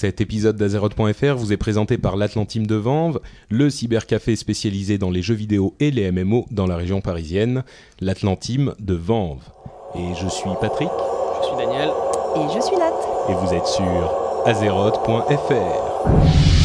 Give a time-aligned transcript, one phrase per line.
[0.00, 3.18] Cet épisode d'Azeroth.fr vous est présenté par l'Atlantime de Vanves,
[3.50, 7.64] le cybercafé spécialisé dans les jeux vidéo et les MMO dans la région parisienne,
[8.00, 9.42] l'Atlantime de Vanves.
[9.96, 10.88] Et je suis Patrick.
[11.40, 11.88] Je suis Daniel.
[12.36, 12.92] Et je suis Nat.
[13.28, 16.57] Et vous êtes sur Azeroth.fr.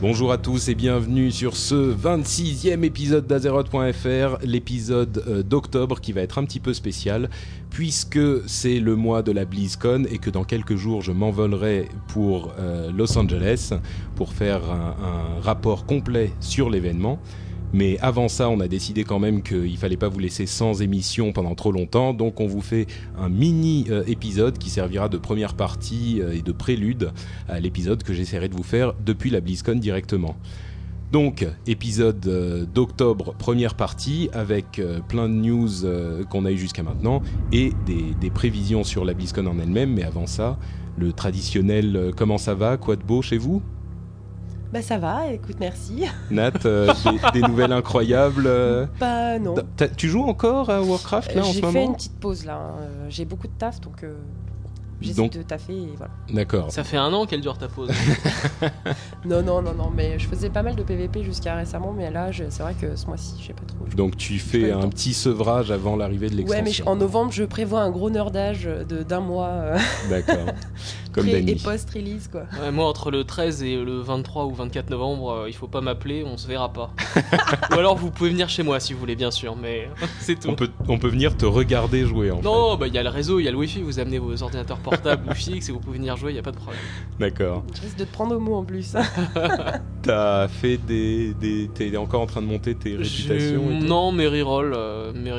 [0.00, 6.22] Bonjour à tous et bienvenue sur ce 26e épisode d'Azeroth.fr, l'épisode euh, d'octobre qui va
[6.22, 7.28] être un petit peu spécial
[7.68, 12.52] puisque c'est le mois de la BlizzCon et que dans quelques jours je m'envolerai pour
[12.58, 13.74] euh, Los Angeles
[14.16, 17.18] pour faire un rapport complet sur l'événement.
[17.72, 21.32] Mais avant ça, on a décidé quand même qu'il fallait pas vous laisser sans émission
[21.32, 22.12] pendant trop longtemps.
[22.12, 22.86] Donc on vous fait
[23.18, 27.12] un mini euh, épisode qui servira de première partie euh, et de prélude
[27.48, 30.36] à l'épisode que j'essaierai de vous faire depuis la BlizzCon directement.
[31.12, 35.68] Donc, épisode euh, d'octobre, première partie, avec plein de news
[36.30, 37.20] qu'on a eu jusqu'à maintenant
[37.52, 39.92] et des, des, prévisions sur la BlizzCon en elle-même.
[39.92, 40.58] Mais avant ça,
[40.96, 43.62] le traditionnel comment ça va, quoi de beau chez vous?
[44.72, 46.04] Bah ça va, écoute, merci.
[46.30, 46.92] Nat, euh,
[47.34, 49.54] des, nouvelles incroyables euh, Bah non.
[49.98, 52.56] Tu joues encore à Warcraft là en ce moment J'ai fait une petite pause là.
[52.56, 52.74] Hein.
[52.80, 54.02] Euh, j'ai beaucoup de taf donc
[55.02, 56.12] J'essaie de taffer et voilà.
[56.32, 56.70] D'accord.
[56.70, 57.90] Ça fait un an qu'elle dure ta pause.
[59.24, 62.30] non, non, non, non, mais je faisais pas mal de PVP jusqu'à récemment, mais là,
[62.32, 63.84] c'est vrai que ce mois-ci, je sais pas trop.
[63.96, 66.64] Donc tu fais un petit sevrage avant l'arrivée de l'extension.
[66.64, 69.48] Ouais, mais en novembre, je prévois un gros nerdage d'un mois.
[69.48, 70.46] Euh, D'accord.
[71.12, 72.44] Comme Et post-release, quoi.
[72.70, 76.24] moi, entre le 13 et le 23 ou 24 novembre, euh, il faut pas m'appeler,
[76.24, 76.90] on se verra pas.
[77.70, 80.48] ou alors, vous pouvez venir chez moi si vous voulez, bien sûr, mais c'est tout.
[80.48, 83.08] On peut, on peut venir te regarder jouer en non, bah il y a le
[83.08, 85.72] réseau, il y a le wifi, vous amenez vos ordinateurs portables portable ou fixe et
[85.72, 86.80] vous pouvez venir jouer, il n'y a pas de problème.
[87.18, 87.64] D'accord.
[87.74, 88.94] Je risque de te prendre au mot en plus.
[90.02, 91.70] T'as fait des, des.
[91.72, 94.74] T'es encore en train de monter tes réputations Non, mes rerolls.
[94.74, 95.32] Euh, mes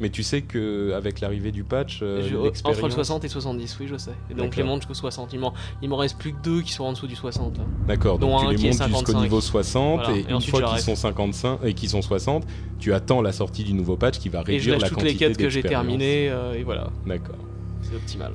[0.00, 2.00] Mais tu sais qu'avec l'arrivée du patch.
[2.02, 4.12] Euh, entre le 60 et 70, oui, je sais.
[4.30, 5.34] Et donc les monte jusqu'au 60.
[5.82, 7.60] Il m'en reste plus que deux qui sont en dessous du 60.
[7.86, 11.74] D'accord, donc tu les montes jusqu'au niveau 60 et, une fois qu'ils sont 55 et
[11.74, 12.46] qu'ils sont 60,
[12.78, 15.48] tu attends la sortie du nouveau patch qui va réduire la toutes les quêtes que
[15.48, 16.90] j'ai terminées euh, et voilà.
[17.06, 17.36] D'accord.
[17.82, 18.32] C'est optimal.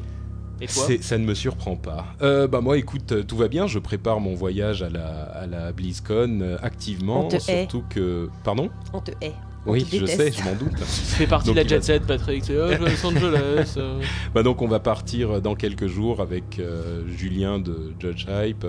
[0.61, 2.05] Et toi ça ne me surprend pas.
[2.21, 3.67] Euh, bah moi, écoute, euh, tout va bien.
[3.67, 7.25] Je prépare mon voyage à la, à la BlizzCon euh, activement.
[7.25, 8.69] On te surtout que, pardon?
[8.93, 9.33] On te hait.
[9.65, 10.77] oui, je sais, je m'en doute.
[10.79, 12.43] Ça fait partie de la jet set, Patrick.
[12.45, 13.77] C'est oh, Los Angeles.
[14.33, 16.59] bah donc, on va partir dans quelques jours avec
[17.07, 18.65] Julien de Judge Hype.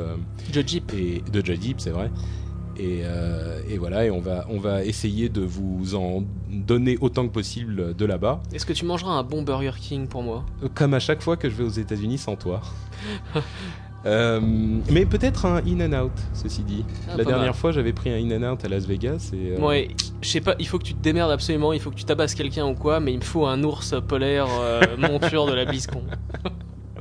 [0.53, 0.93] Judge Hype.
[0.95, 2.11] Et de Judge Hype, c'est vrai.
[2.81, 7.33] Euh, et, voilà, et on va, on va essayer de vous en donner autant que
[7.33, 8.41] possible de là-bas.
[8.53, 10.45] Est-ce que tu mangeras un bon Burger King pour moi?
[10.63, 12.61] Euh, Comme à chaque fois que je vais aux États-Unis sans toi.
[14.07, 14.41] Euh,
[14.93, 16.85] mais peut-être un In and Out, ceci dit.
[17.11, 19.33] Ah, La dernière fois, j'avais pris un In and Out à Las Vegas.
[19.35, 19.89] Et, Ouais,
[20.23, 22.37] je sais pas, il faut que tu te démerdes absolument, il faut que tu tabasses
[22.37, 24.47] quelqu'un ou quoi, mais il me faut un ours polaire
[24.99, 26.05] monture de la BlizzCon.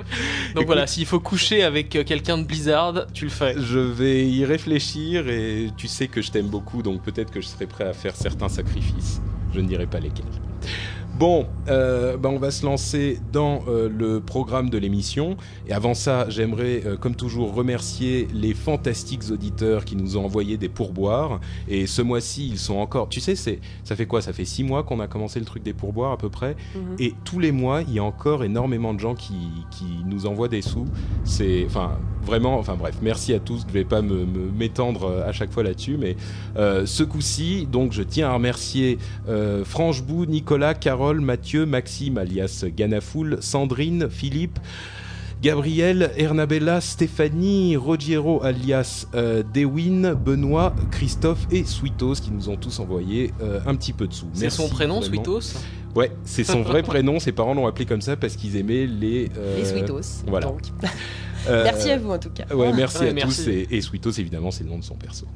[0.55, 3.55] Donc voilà, s'il faut coucher avec euh, quelqu'un de Blizzard, tu le fais.
[3.57, 7.47] Je vais y réfléchir et tu sais que je t'aime beaucoup, donc peut-être que je
[7.47, 9.21] serai prêt à faire certains sacrifices.
[9.53, 10.25] Je ne dirai pas lesquels.
[11.17, 15.35] Bon, euh, bah, on va se lancer dans euh, le programme de l'émission.
[15.67, 20.57] Et avant ça, j'aimerais, euh, comme toujours, remercier les fantastiques auditeurs qui nous ont envoyé
[20.57, 21.39] des pourboires.
[21.67, 23.09] Et ce mois-ci, ils sont encore.
[23.09, 24.21] Tu sais, c'est ça fait quoi?
[24.21, 26.55] Ça fait six mois qu'on a commencé le truc des pourboires à peu près?
[26.75, 26.97] Mhm.
[26.99, 30.49] Et tous les mois, il y a encore énormément de gens qui, qui nous envoient
[30.49, 30.85] des sous.
[31.23, 33.61] C'est, enfin, vraiment, enfin bref, merci à tous.
[33.61, 34.23] Je ne vais pas me
[34.55, 36.15] m'étendre à chaque fois là-dessus, mais
[36.55, 38.99] ce coup-ci, donc, je tiens à remercier
[39.63, 41.06] Franchebou, Nicolas, Carole.
[41.15, 44.59] Mathieu, Maxime alias Ganafoul, Sandrine, Philippe,
[45.41, 52.79] Gabriel, Ernabella, Stéphanie, Rogero alias euh, Dewin, Benoît, Christophe et Sweetos qui nous ont tous
[52.79, 54.27] envoyé euh, un petit peu de sous.
[54.33, 55.59] C'est son prénom, Sweetos
[55.95, 57.19] Ouais, c'est son vrai prénom.
[57.19, 59.29] Ses parents l'ont appelé comme ça parce qu'ils aimaient les.
[59.37, 60.23] Euh, les Sweetos.
[60.27, 60.51] Voilà.
[61.47, 62.53] merci à vous en tout cas.
[62.53, 63.47] Ouais, merci à tous.
[63.47, 65.27] Et, et Sweetos, évidemment, c'est le nom de son perso.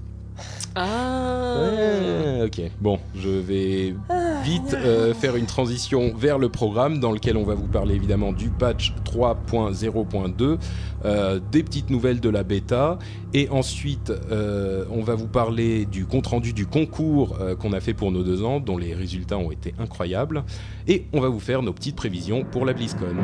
[0.76, 2.62] Ah Ouais, ok.
[2.80, 3.96] Bon, je vais
[4.44, 8.32] vite euh, faire une transition vers le programme dans lequel on va vous parler évidemment
[8.32, 10.58] du patch 3.0.2,
[11.04, 12.98] euh, des petites nouvelles de la bêta,
[13.34, 18.12] et ensuite euh, on va vous parler du compte-rendu du concours qu'on a fait pour
[18.12, 20.44] nos deux ans, dont les résultats ont été incroyables,
[20.88, 23.16] et on va vous faire nos petites prévisions pour la BlizzCon.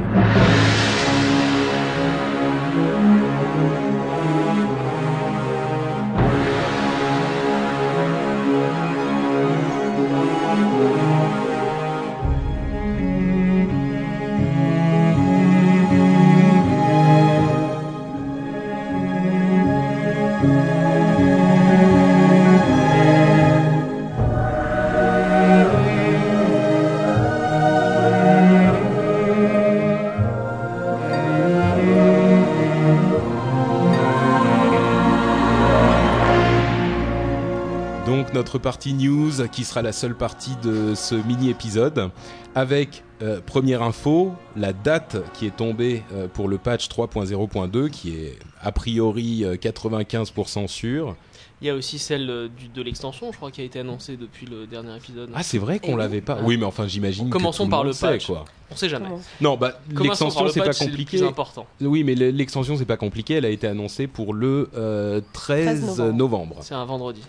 [38.68, 42.10] Partie news qui sera la seule partie de ce mini-épisode
[42.54, 48.10] avec euh, première info, la date qui est tombée euh, pour le patch 3.0.2 qui
[48.18, 51.16] est a priori euh, 95% sûr.
[51.62, 54.18] Il y a aussi celle euh, du- de l'extension, je crois, qui a été annoncée
[54.18, 55.30] depuis le dernier épisode.
[55.34, 56.00] Ah c'est vrai qu'on Eh oui.
[56.00, 56.38] l'avait pas.
[56.42, 56.44] Ah.
[56.44, 58.26] Oui mais enfin j'imagine que Commençons tout par le sait, patch.
[58.28, 58.44] quoi.
[58.70, 59.06] On sait jamais.
[59.08, 61.18] Comment Non bah l'extension le c'est pas compliqué.
[61.20, 61.66] plus important.
[61.80, 65.66] Oui mais le- l'extension c'est pas compliqué, elle a été annoncée pour le euh, 13,
[65.86, 66.14] 13 novembre.
[66.18, 66.56] novembre.
[66.62, 67.22] C'est un vendredi.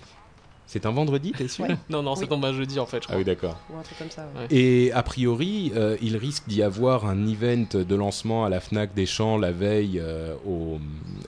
[0.70, 1.76] C'est un vendredi, t'es sûr Ouais.
[1.88, 2.28] Non, non, ça Oui.
[2.28, 3.16] tombe un jeudi en fait, je Ah crois.
[3.18, 3.56] oui d'accord.
[3.72, 4.28] Ou un truc comme ça.
[4.36, 4.42] ouais.
[4.42, 4.46] Ouais.
[4.54, 8.92] Et a priori, euh, il risque d'y avoir un event de lancement à la Fnac
[8.94, 10.78] des Champs la veille euh, au,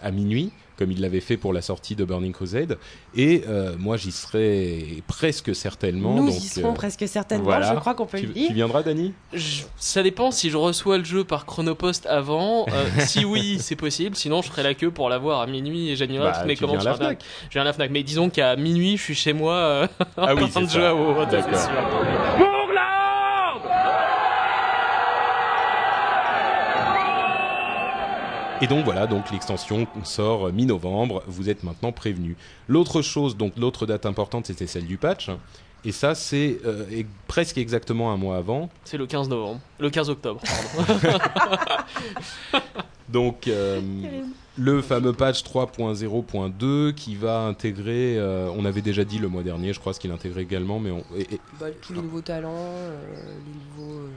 [0.03, 2.79] à minuit, comme il l'avait fait pour la sortie de Burning Crusade.
[3.15, 6.15] Et euh, moi, j'y serai presque certainement.
[6.15, 7.75] Nous donc, y serons euh, presque certainement, voilà.
[7.75, 8.53] je crois qu'on peut tu, le tu dire.
[8.55, 9.13] viendras, Dani?
[9.35, 12.65] Je- Ça dépend si je reçois le jeu par chronopost avant.
[12.69, 14.17] Euh, si oui, c'est possible.
[14.17, 16.65] Sinon, je ferai la queue pour l'avoir à minuit et j'annulerai Bah, toutes mes tu
[16.65, 16.95] commandes la.
[16.95, 17.91] Je viens à la Fnac.
[17.91, 19.87] Mais disons qu'à minuit, je suis chez moi euh,
[20.17, 20.73] Ah oui, en train de ça.
[20.79, 21.15] jouer à WoW,
[28.61, 32.37] Et donc voilà, donc l'extension sort mi-novembre, vous êtes maintenant prévenus.
[32.69, 35.31] L'autre chose, donc l'autre date importante, c'était celle du patch.
[35.85, 38.69] Et ça, c'est euh, e- presque exactement un mois avant.
[38.85, 39.61] C'est le 15 novembre.
[39.79, 40.41] Le 15 octobre,
[40.77, 41.19] pardon.
[43.13, 43.81] Donc, euh,
[44.59, 49.73] le fameux patch 3.0.2 qui va intégrer, euh, on avait déjà dit le mois dernier,
[49.73, 52.53] je crois, ce qu'il intégrait également, mais on, et- et- Bah, tous les nouveaux talents,
[52.57, 52.99] euh,
[53.47, 54.09] les nouveaux,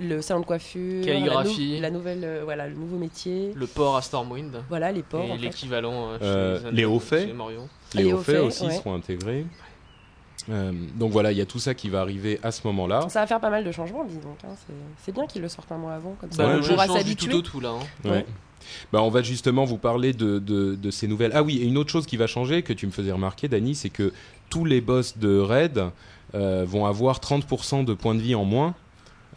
[0.00, 1.72] le salon de coiffure, Calligraphie.
[1.72, 4.62] la, nou- la nouvelle, euh, voilà, le nouveau métier, le port à Stormwind.
[4.68, 5.36] voilà les ports.
[5.40, 7.28] l'équivalent chez les les hauts faits.
[7.94, 8.74] les hauts faits faits, aussi ouais.
[8.76, 9.46] seront intégrés.
[10.50, 13.08] Euh, donc voilà, il y a tout ça qui va arriver à ce moment-là.
[13.08, 14.36] Ça va faire pas mal de changements, dis donc.
[14.44, 14.54] hein,
[14.98, 17.34] c'est- bien qu'ils le sortent un mois avant, comme ça Bah, on pourra tout s'habituer.
[17.34, 17.70] au tout là.
[17.70, 18.08] hein.
[18.10, 18.26] Ouais.
[18.92, 21.32] Bah, on va justement vous parler de, de- de ces nouvelles.
[21.34, 23.74] Ah oui, et une autre chose qui va changer, que tu me faisais remarquer, Dani,
[23.74, 24.12] c'est que
[24.48, 25.82] tous les boss de raid
[26.34, 28.74] euh, vont avoir 30% de points de vie en moins.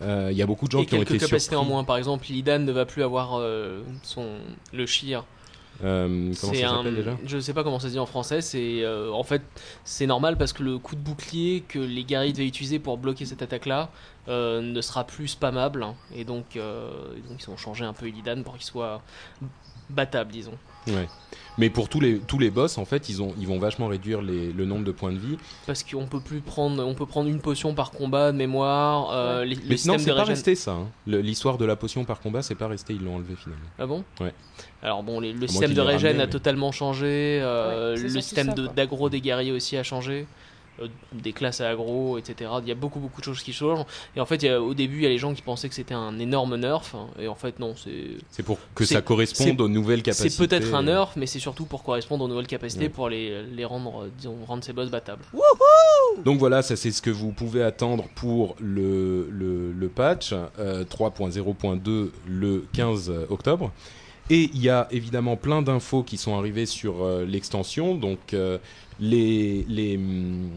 [0.02, 1.74] Euh, Il y a beaucoup de gens Et qui ont quelques été capacités en surpris.
[1.74, 1.84] moins.
[1.84, 4.28] Par exemple, Illidan ne va plus avoir euh, son
[4.74, 5.24] le Shir.
[5.84, 7.18] Euh, comment C'est ça un, s'appelle déjà?
[7.26, 8.42] je sais pas comment ça se dit en français.
[8.42, 9.42] C'est euh, en fait
[9.84, 13.26] c'est normal parce que le coup de bouclier que les guerriers devaient utiliser pour bloquer
[13.26, 13.90] cette attaque-là
[14.28, 15.96] euh, ne sera plus spammable hein.
[16.16, 16.60] et donc et
[17.30, 19.02] donc ils ont changé un peu Illidan pour qu'il soit
[19.90, 20.58] battable, disons.
[20.88, 21.08] Ouais.
[21.60, 24.24] Mais pour tous les, tous les boss, en fait, ils, ont, ils vont vachement réduire
[24.24, 25.38] les- le nombre de points de vie.
[25.68, 29.12] Parce qu'on peut plus prendre, on peut prendre une potion par combat de mémoire.
[29.14, 30.72] euh, les, le Mais non, système c'est pas régène- resté ça.
[30.72, 30.88] hein.
[31.06, 33.66] L'histoire de la potion par combat, c'est pas resté, ils l'ont enlevé finalement.
[33.78, 34.04] Ah bon?
[34.20, 34.34] Ouais.
[34.82, 38.10] Alors bon, les- le système de régène ramené, a mais- totalement changé, euh, Ouais, le
[38.10, 40.26] système ça, de- des guerriers aussi a changé, euh,
[41.14, 42.50] des classes à aggro, etc.
[42.64, 43.86] Il y a beaucoup beaucoup de choses qui changent.
[44.16, 45.70] Et en fait, il y a- au début, il y a les gens qui pensaient
[45.70, 49.02] que c'était un énorme nerf, hein, et en fait non, c'est C'est pour que ça
[49.02, 50.30] corresponde aux nouvelles capacités.
[50.30, 52.90] c'est peut-être un nerf, mais c'est surtout pour correspondre aux nouvelles capacités, Ouais.
[52.90, 55.24] pour les, les rendre, euh, disons, rendre ces boss battables.
[56.26, 60.84] Donc voilà, ça c'est ce que vous pouvez attendre pour le, le, le patch euh,
[60.86, 63.72] 3.0.2 le 15 octobre.
[64.30, 67.96] Et il y a évidemment plein d'infos qui sont arrivées sur euh, l'extension.
[67.96, 68.58] Donc euh,
[69.00, 70.50] les, les, hum,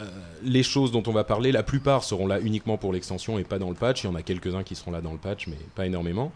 [0.00, 0.04] euh,
[0.44, 3.58] les choses dont on va parler, la plupart seront là uniquement pour l'extension et pas
[3.58, 4.04] dans le patch.
[4.04, 6.32] Il y en a quelques-uns qui seront là dans le patch, mais pas énormément.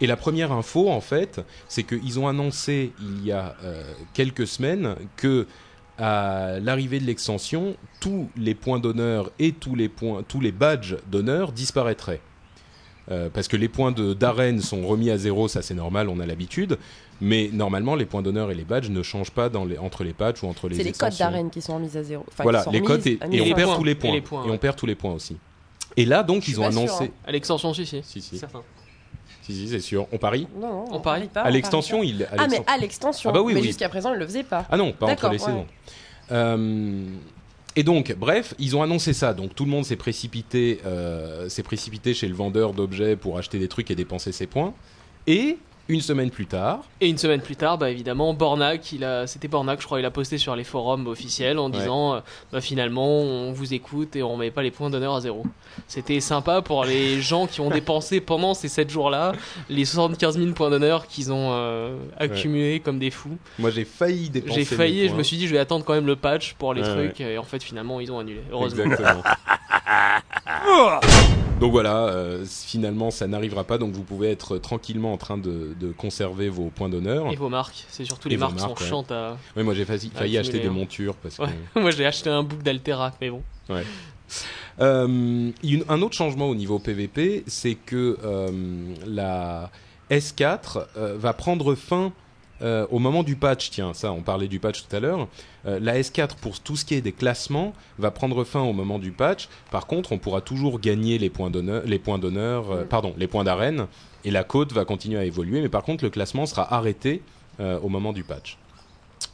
[0.00, 3.56] Et la première info, en fait, c'est qu'ils ont annoncé il y a
[4.12, 5.46] quelques semaines que
[5.96, 10.98] à l'arrivée de l'extension, tous les points d'honneur et tous les points, tous les badges
[11.10, 12.20] d'honneur disparaîtraient.
[13.10, 16.20] Euh, parce que les points de- d'arène sont remis à zéro, ça c'est normal, on
[16.20, 16.78] a l'habitude.
[17.20, 20.12] Mais normalement, les points d'honneur et les badges ne changent pas dans les, entre les
[20.12, 22.24] patchs ou entre les C'est les codes d'arène qui sont remis à zéro.
[22.28, 23.76] Enfin, Voilà, les codes et, on perd points.
[23.76, 24.12] tous les Et points.
[24.12, 25.36] les points, Et on perd tous les points aussi.
[25.96, 27.04] Et là, donc, ils ont annoncé.
[27.04, 27.08] hein.
[27.26, 28.00] À l'extension, si, si.
[28.04, 28.38] Si, si.
[28.38, 28.62] Certain.
[29.42, 30.06] Si, Si, si, c'est sûr.
[30.12, 31.40] On parie Non, non, On parie pas.
[31.42, 32.22] À l'extension, il.
[32.24, 33.28] à Ah, mais à l'extension.
[33.30, 33.66] Ah bah oui, mais oui.
[33.66, 34.64] jusqu'à présent, il le faisait pas.
[34.70, 35.38] Ah non, pas entre les ouais.
[35.38, 35.66] saisons.
[36.30, 37.04] Euh,
[37.80, 39.32] et donc, bref, ils ont annoncé ça.
[39.32, 43.58] Donc tout le monde s'est précipité, euh, s'est précipité chez le vendeur d'objets pour acheter
[43.58, 44.74] des trucs et dépenser ses points.
[45.26, 45.56] Et
[45.88, 48.36] une semaine plus tard, Et une semaine plus tard, bah évidemment,
[48.92, 51.78] il a, c'était Bornak, je crois, il a posté sur les forums officiels en Ouais.
[51.78, 52.20] disant, euh,
[52.52, 55.44] bah finalement, on vous écoute et on met pas les points d'honneur à zéro.
[55.88, 59.32] C'était sympa pour les gens qui ont dépensé pendant ces 7 jours-là
[59.68, 63.36] les 75 000 points d'honneur qu'ils ont euh, accumulés comme des fous.
[63.58, 64.60] moi j'ai failli dépenser.
[64.60, 66.72] J'ai failli et je me suis dit, je vais attendre quand même le patch pour
[66.74, 68.42] les Ouais, trucs et en fait, finalement, ils ont annulé.
[68.52, 68.84] Heureusement.
[68.84, 69.22] Exactement.
[71.60, 75.74] donc voilà, euh, finalement ça n'arrivera pas, donc vous pouvez être tranquillement en train de,
[75.80, 77.32] de conserver vos points d'honneur.
[77.32, 78.86] Et vos marques, c'est surtout les vos marques sont marques, ouais.
[78.86, 79.36] chiantes à.
[79.56, 80.72] Oui, moi j'ai failli, acheter des hein.
[80.72, 81.42] montures parce que.
[81.80, 83.42] Moi, j'ai acheté un book d'Altera, mais bon.
[84.80, 85.06] Euh,
[85.62, 89.70] une- un autre changement au niveau PVP, c'est que euh, la
[90.10, 92.12] S4 euh, va prendre fin
[92.62, 93.70] euh, au moment du patch.
[93.70, 95.28] Tiens, ça, on parlait du patch tout à l'heure.
[95.66, 98.98] Euh, la S4, pour tout ce qui est des classements, va prendre fin au moment
[98.98, 99.48] du patch.
[99.70, 102.88] Par contre, on pourra toujours gagner les points d'honneur, les points d'honneur, euh, Mm.
[102.88, 103.86] pardon, les points d'arène,
[104.24, 105.60] et la côte va continuer à évoluer.
[105.60, 107.22] Mais par contre, le classement sera arrêté
[107.82, 108.56] au moment du patch.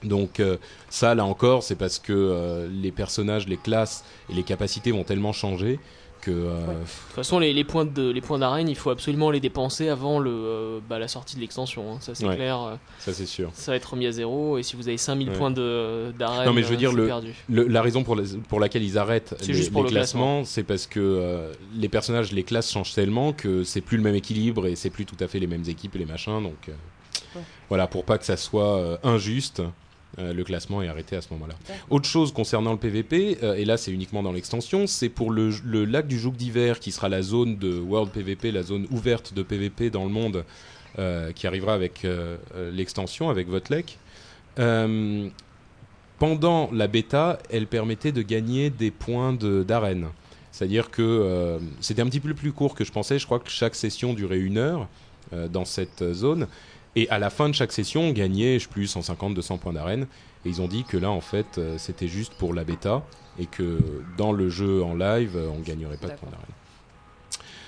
[0.03, 0.57] Donc euh,
[0.89, 5.05] ça, là encore, c'est parce que euh, les personnages, les classes et les capacités vont
[5.05, 5.79] tellement changer
[6.27, 6.75] que euh, Ouais.
[6.75, 9.89] De toute façon, les, les points de les points d'arène, il faut absolument les dépenser
[9.89, 11.93] avant le euh, bah, la sortie de l'extension.
[11.93, 11.99] hein.
[12.01, 12.37] Ça c'est Ouais.
[12.37, 12.61] clair.
[12.61, 13.51] euh, ça c'est sûr.
[13.55, 14.59] Ça va être remis à zéro.
[14.59, 15.37] Et si vous avez 5000 Ouais.
[15.37, 17.33] points de d'arène, Non, mais je veux dire, le- perdu.
[17.49, 19.95] Le- la raison pour, la- pour laquelle ils arrêtent C'est les, juste pour les le
[19.97, 24.03] classements, c'est parce que euh, les personnages, les classes changent tellement que c'est plus le
[24.03, 26.43] même équilibre et c'est plus tout à fait les mêmes équipes et les machins.
[26.43, 26.73] Donc euh,
[27.35, 27.43] Ouais.
[27.69, 29.63] voilà, pour pas que ça soit euh, injuste,
[30.19, 31.55] euh, le classement est arrêté à ce moment-là.
[31.91, 35.51] Autre chose concernant le PVP, euh, et là c'est uniquement dans l'extension, c'est pour le,
[35.65, 39.35] le lac du Joug d'hiver qui sera la zone de World PVP, la zone ouverte
[39.35, 40.45] de PVP dans le monde
[40.99, 42.07] euh, qui arrivera avec
[42.73, 43.47] l'extension, avec.
[44.59, 45.29] Euh,
[46.19, 50.07] pendant la bêta, elle permettait de gagner des points de- d'arène.
[50.51, 53.19] C'est-à-dire que c'était un petit peu plus court que je pensais.
[53.19, 54.89] Je crois que chaque session durait une heure
[55.51, 56.47] dans cette zone.
[56.97, 60.07] Et à la fin de chaque session, on gagnait, je plus, 150, 200 points d'arène.
[60.45, 63.05] Et ils ont dit que là, en fait, euh, c'était juste pour la bêta.
[63.39, 63.79] Et que
[64.17, 66.47] dans le jeu en live, on gagnerait pas de points d'arène.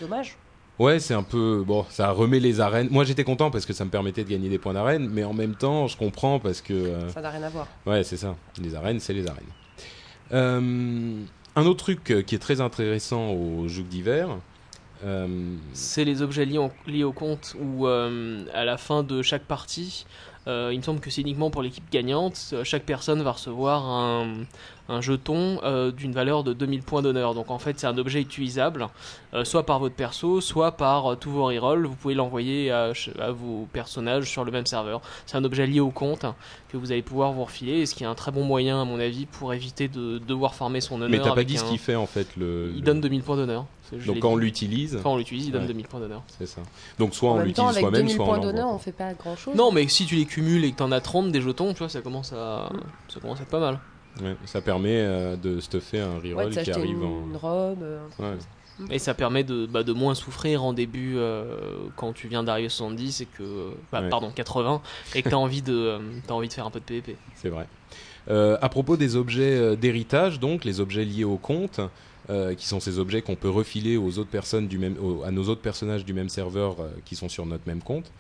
[0.00, 0.36] Dommage.
[0.78, 1.62] Ouais, c'est un peu.
[1.66, 2.88] Bon, ça remet les arènes.
[2.90, 5.08] Moi, j'étais content parce que ça me permettait de gagner des points d'arène.
[5.10, 6.72] Mais en même temps, je comprends parce que.
[6.72, 7.66] euh, Ça n'a rien à voir.
[7.84, 8.34] Ouais, c'est ça.
[8.62, 9.44] Les arènes, c'est les arènes.
[10.32, 11.20] Euh,
[11.56, 14.28] un autre truc qui est très intéressant au jeu d'hiver.
[15.04, 16.58] Euh, C'est les objets liés,
[17.04, 20.06] au compte où euh, à la fin de chaque partie,
[20.46, 24.44] euh, il me semble que c'est uniquement pour l'équipe gagnante, chaque personne va recevoir un,
[24.88, 27.34] un jeton euh, d'une valeur de 2000 points d'honneur.
[27.34, 28.88] Donc en fait c'est un objet utilisable,
[29.34, 31.86] euh, soit par votre perso, soit par euh, tous vos rerolls.
[31.86, 32.92] Vous pouvez l'envoyer à,
[33.30, 35.00] vos personnages sur le même serveur.
[35.26, 36.34] C'est un objet lié au compte hein,
[36.70, 38.84] que vous allez pouvoir vous refiler, et ce qui est un très bon moyen à
[38.84, 41.10] mon avis pour éviter de devoir farmer son honneur.
[41.10, 42.70] mais t'as pas dit ce un- qu'il fait en fait le.
[42.72, 43.66] Il le- donne 2000 points d'honneur.
[44.06, 45.68] Donc quand on l'utilise, Quand on l'utilise, il donne Ouais.
[45.68, 46.22] 2000 points d'honneur.
[46.38, 46.60] c'est ça.
[46.98, 48.52] Donc soit en on l'utilise avec soi-même, 2000 soit on points l'envoie.
[48.52, 49.54] d'honneur, on fait pas grand chose.
[49.54, 51.88] Non, mais si tu les cumules et que t'en as 30 des jetons, tu vois,
[51.88, 52.68] ça commence à,
[53.08, 53.78] ça commence à être pas mal.
[54.22, 57.26] Ouais, ça permet euh, de stuffer un reroll qui arrive une, en.
[57.30, 57.82] une robe.
[57.82, 58.30] euh, un truc Ouais.
[58.32, 58.46] comme ça.
[58.94, 61.56] Et ça permet de, bah, de moins souffrir en début euh,
[61.96, 63.70] quand tu viens d'arriver à 70 et que.
[63.90, 64.08] bah, Ouais.
[64.08, 64.80] Pardon, 80
[65.16, 65.98] et que t'as envie, de, euh,
[66.28, 67.16] envie de faire un peu de PVP.
[67.34, 67.66] C'est vrai.
[68.30, 71.80] Euh, à propos des objets d'héritage, donc les objets liés au compte,
[72.30, 75.30] euh, qui sont ces objets qu'on peut refiler aux autres personnes du même, aux- à
[75.30, 78.12] nos autres personnages du même serveur euh, qui sont sur notre même compte.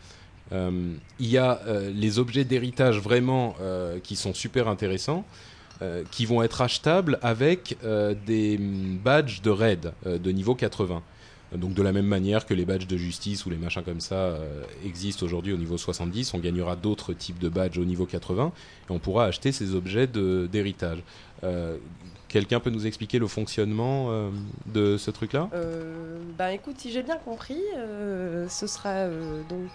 [0.50, 5.24] Euh, il y a euh, les objets d'héritage vraiment euh, qui sont super intéressants,
[5.80, 10.54] euh, qui vont être achetables avec euh, des mm, badges de raid euh, de niveau
[10.54, 11.02] 80.
[11.54, 14.36] Donc de la même manière que les badges de justice ou les machins comme ça
[14.84, 18.52] existent aujourd'hui au niveau 70, on gagnera d'autres types de badges au niveau 80
[18.90, 20.98] et on pourra acheter ces objets d'héritage.
[22.28, 24.30] Quelqu'un peut nous expliquer le fonctionnement
[24.66, 25.48] de ce truc-là?
[25.54, 27.62] Euh, bah écoute, si j'ai bien compris,
[28.50, 29.06] ce sera
[29.48, 29.70] donc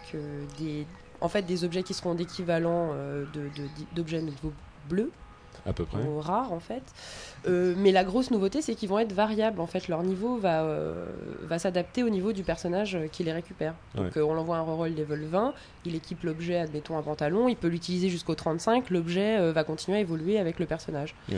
[0.60, 0.86] des,
[1.24, 3.50] en fait des objets qui seront d'équivalent euh, de-
[3.95, 4.53] d'objets de, niveau
[4.89, 5.10] bleu
[5.65, 6.01] À peu près.
[6.01, 6.84] ou rares en fait.
[7.48, 9.60] Euh, mais la grosse nouveauté, c'est qu'ils vont être variables.
[9.62, 11.05] En fait, leur niveau va, euh,
[11.43, 13.74] va s'adapter au niveau du personnage euh, qui les récupère.
[13.96, 15.53] Donc, euh, on l'envoie un reroll level 20,
[15.86, 20.01] il équipe l'objet, admettons un pantalon, il peut l'utiliser jusqu'au 35, l'objet va continuer à
[20.01, 21.15] évoluer avec le personnage.
[21.29, 21.38] Ouais.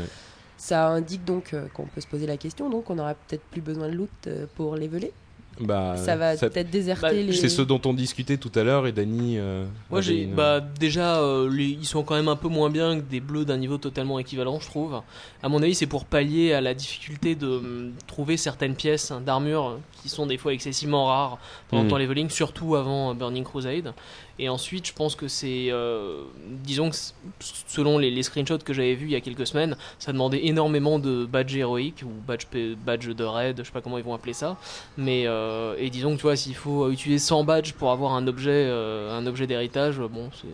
[0.58, 3.90] Ça indique donc qu'on peut se poser la question, donc on aura peut-être plus besoin
[3.90, 5.12] de loot pour leveler.
[5.60, 7.32] Bah, ça va ça- peut-être déserter bah, les.
[7.34, 9.38] C'est ce dont on discutait tout à l'heure et Dany.
[9.38, 12.48] euh, Moi, avait j'ai une- bah déjà euh, les- ils sont quand même un peu
[12.50, 15.02] moins bien que des bleus d'un niveau totalement équivalent, je trouve.
[15.44, 19.22] À mon avis, c'est pour pallier à la difficulté de hum, trouver certaines pièces hein,
[19.26, 21.38] d'armure qui sont des fois excessivement rares
[21.70, 21.88] pendant Mm.
[21.88, 23.94] ton leveling, surtout avant euh, Burning Crusade.
[24.38, 26.98] Et ensuite, je pense que c'est, euh, disons que
[27.40, 31.26] selon les, screenshots que j'avais vus il y a quelques semaines, ça demandait énormément de
[31.26, 32.46] badges héroïques ou badge,
[32.86, 34.58] badge de raid, je sais pas comment ils vont appeler ça.
[34.98, 38.28] Mais euh, et disons que tu vois, s'il faut utiliser 100 badges pour avoir un
[38.28, 40.48] objet, euh, un objet d'héritage, bon, c'est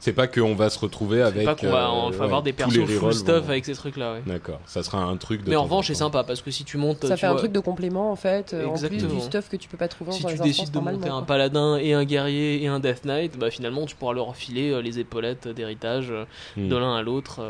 [0.00, 1.44] C'est pas qu'on va se retrouver c'est avec.
[1.44, 3.74] pas qu'on va euh, on va ouais, avoir des persos full stuff vont- avec ces
[3.74, 4.14] trucs-là.
[4.14, 4.22] Ouais.
[4.26, 5.50] D'accord, ça sera un truc de.
[5.50, 7.52] Mais en revanche, c'est sympa parce que si tu montes, Ça tu fait un truc
[7.52, 9.14] de complément en fait, euh, en plus Exactement.
[9.14, 11.22] du stuff que tu peux pas trouver si dans tu les décides de monter un
[11.22, 14.80] paladin et un guerrier et un death knight, bah finalement tu pourras leur filer euh,
[14.80, 16.12] les épaulettes d'héritage
[16.56, 16.68] Hmm.
[16.68, 17.40] de l'un à l'autre.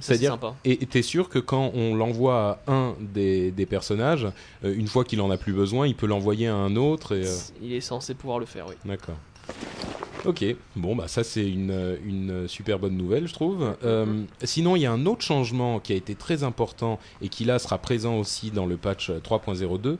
[0.00, 0.54] c'est sympa.
[0.64, 4.26] Et t'es sûr que quand on l'envoie à un des, des personnages,
[4.62, 7.24] une fois qu'il en a plus besoin, il peut l'envoyer à un autre et.
[7.62, 8.74] Il est censé pouvoir le faire, oui.
[8.84, 9.16] D'accord.
[10.24, 10.44] Ok,
[10.76, 13.76] bon bah ça c'est une, une super bonne nouvelle je trouve.
[13.84, 17.44] Euh, sinon il y a un autre changement qui a été très important et qui
[17.44, 19.96] là sera présent aussi dans le patch 3.02,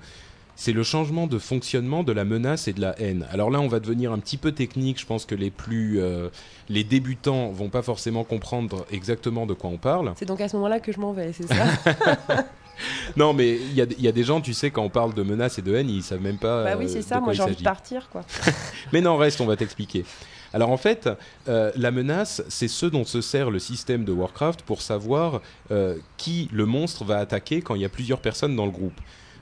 [0.57, 3.27] c'est le changement de fonctionnement de la menace et de la haine.
[3.31, 6.29] Alors là on va devenir un petit peu technique, je pense que les plus euh,
[6.69, 10.13] les débutants vont pas forcément comprendre exactement de quoi on parle.
[10.17, 11.65] C'est donc à ce moment-là que je m'en vais, c'est ça?
[13.16, 15.14] Non mais il y a, il y a des gens tu sais quand on parle
[15.14, 17.20] de menace et de haine ils savent même pas Bah euh, oui, c'est de ça,
[17.20, 18.23] moi j'ai envie de partir quoi.
[18.92, 20.04] Mais non, reste, on va t'expliquer.
[20.54, 21.08] Alors en fait,
[21.49, 25.97] euh, la menace, c'est ce dont se sert le système de Warcraft pour savoir euh,
[26.16, 28.99] qui le monstre va attaquer quand il y a plusieurs personnes dans le groupe.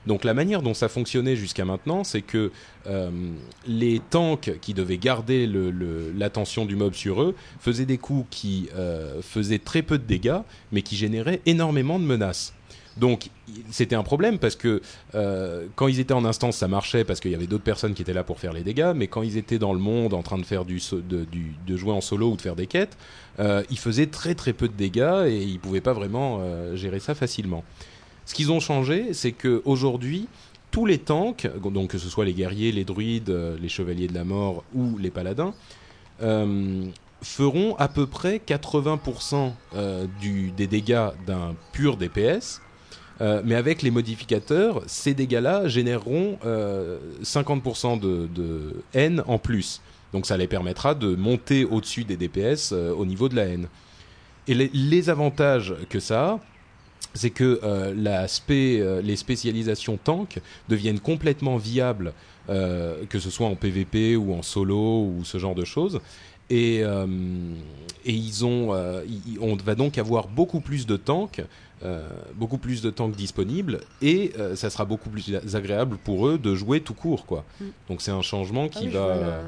[0.07, 2.51] Donc la manière dont ça fonctionnait jusqu'à maintenant, c'est que
[2.87, 3.09] euh,
[3.67, 5.47] les tanks qui devaient garder
[6.15, 10.39] l'attention du mob sur eux faisaient des coups qui euh, faisaient très peu de dégâts,
[10.71, 12.53] mais qui généraient énormément de menaces.
[12.99, 13.29] Donc
[13.71, 14.81] c'était un problème parce que
[15.15, 18.01] euh, quand ils étaient en instance, ça marchait parce qu'il y avait d'autres personnes qui
[18.01, 20.37] étaient là pour faire les dégâts, mais quand ils étaient dans le monde en train
[20.37, 22.97] de faire du, de, jouer en solo ou de faire des quêtes,
[23.39, 26.99] euh, ils faisaient très très peu de dégâts et ils pouvaient pas vraiment euh, gérer
[26.99, 27.63] ça facilement.
[28.25, 30.27] Ce qu'ils ont changé, c'est que aujourd'hui,
[30.71, 34.25] tous les tanks, donc que ce soit les guerriers, les druides, les chevaliers de la
[34.25, 35.53] mort ou les paladins,
[37.21, 42.61] feront à peu près 80% euh, du, des dégâts d'un pur DPS.
[43.19, 49.81] Euh, mais avec les modificateurs, ces dégâts-là généreront euh, 50% de, de haine en plus.
[50.13, 53.67] Donc ça les permettra de monter au-dessus des DPS euh, au niveau de la haine.
[54.47, 56.39] Et les, avantages que ça a,
[57.13, 57.93] c'est que euh,
[58.49, 62.13] euh, les spécialisations tank deviennent complètement viables,
[62.49, 65.99] euh, que ce soit en PvP ou en solo ou ce genre de choses.
[66.49, 67.05] Et, euh,
[68.05, 69.03] ils ont, euh,
[69.41, 71.41] on va donc avoir beaucoup plus de tanks,
[71.83, 76.37] euh, beaucoup plus de tanks disponibles, et euh, ça sera beaucoup plus agréable pour eux
[76.37, 77.43] de jouer tout court, quoi.
[77.59, 77.65] Mm.
[77.89, 79.43] Donc c'est un changement Ah qui oui, je va, euh,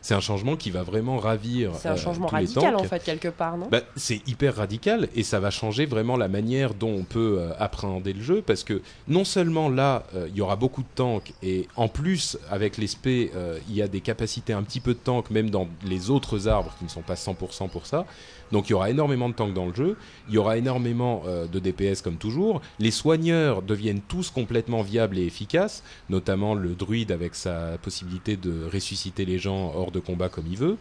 [0.00, 1.72] c'est un changement qui va vraiment ravir.
[1.76, 3.68] C'est un euh, changement tous radical en fait, quelque part, non?
[3.70, 8.12] Bah, c'est hyper radical et ça va changer vraiment la manière dont on peut appréhender
[8.12, 11.88] le jeu parce que non seulement là il y aura beaucoup de tanks et en
[11.88, 15.30] plus avec les spé euh, il y a des capacités un petit peu de tanks
[15.30, 18.06] même dans les autres arbres qui ne sont pas 100% pour ça
[18.52, 19.96] donc il y aura énormément de tanks dans le jeu
[20.28, 25.18] il y aura énormément euh, de DPS comme toujours les soigneurs deviennent tous complètement viables
[25.18, 30.28] et efficaces notamment le druide avec sa possibilité de ressusciter les gens hors de combat
[30.28, 30.76] comme il veut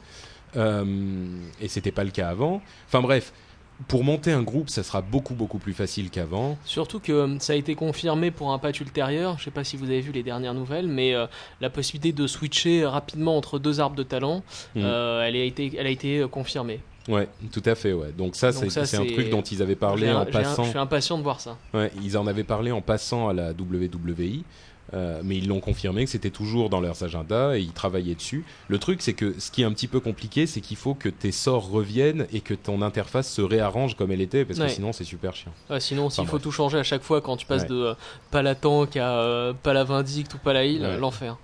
[0.58, 0.86] euh,
[1.62, 2.62] et c'était pas le cas avant.
[2.86, 3.32] Enfin bref,
[3.88, 6.58] pour monter un groupe, ça sera beaucoup beaucoup plus facile qu'avant.
[6.66, 9.38] Surtout que euh, ça a été confirmé pour un patch ultérieur.
[9.40, 11.28] Je sais pas si vous avez vu les dernières nouvelles, mais euh,
[11.60, 14.44] la possibilité de switcher rapidement entre deux arbres de talent,
[14.78, 16.80] euh, elle a été, elle a été confirmée.
[17.08, 17.94] Ouais, tout à fait.
[17.94, 18.12] Ouais.
[18.18, 20.64] Donc ça, c'est un truc dont ils avaient parlé un- en un- passant.
[20.66, 21.58] je suis impatient de voir ça.
[21.74, 24.44] Ouais, ils en avaient parlé en passant à la WWI.
[24.94, 28.44] euh, mais ils l'ont confirmé que c'était toujours dans leurs agendas et ils travaillaient dessus.
[28.68, 31.08] Le truc, c'est que ce qui est un petit peu compliqué, c'est qu'il faut que
[31.08, 34.66] tes sorts reviennent et que ton interface se réarrange comme elle était, parce Ouais.
[34.66, 35.54] que sinon c'est super chiant.
[35.70, 37.68] Ouais, sinon, s'il Enfin, faut tout changer à chaque fois quand tu passes Ouais.
[37.70, 37.94] de euh,
[38.32, 41.38] pas la tank à euh, pas la vindicte ou pas la heal, l'enfer.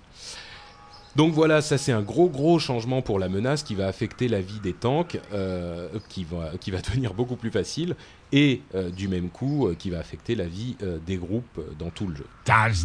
[1.18, 4.40] Donc voilà, ça c'est un gros gros changement pour la menace qui va affecter la
[4.40, 7.96] vie des tanks, euh, qui, va, qui va devenir beaucoup plus facile,
[8.30, 12.06] et euh, du même coup euh, qui va affecter la vie des groupes dans tout
[12.06, 12.26] le jeu.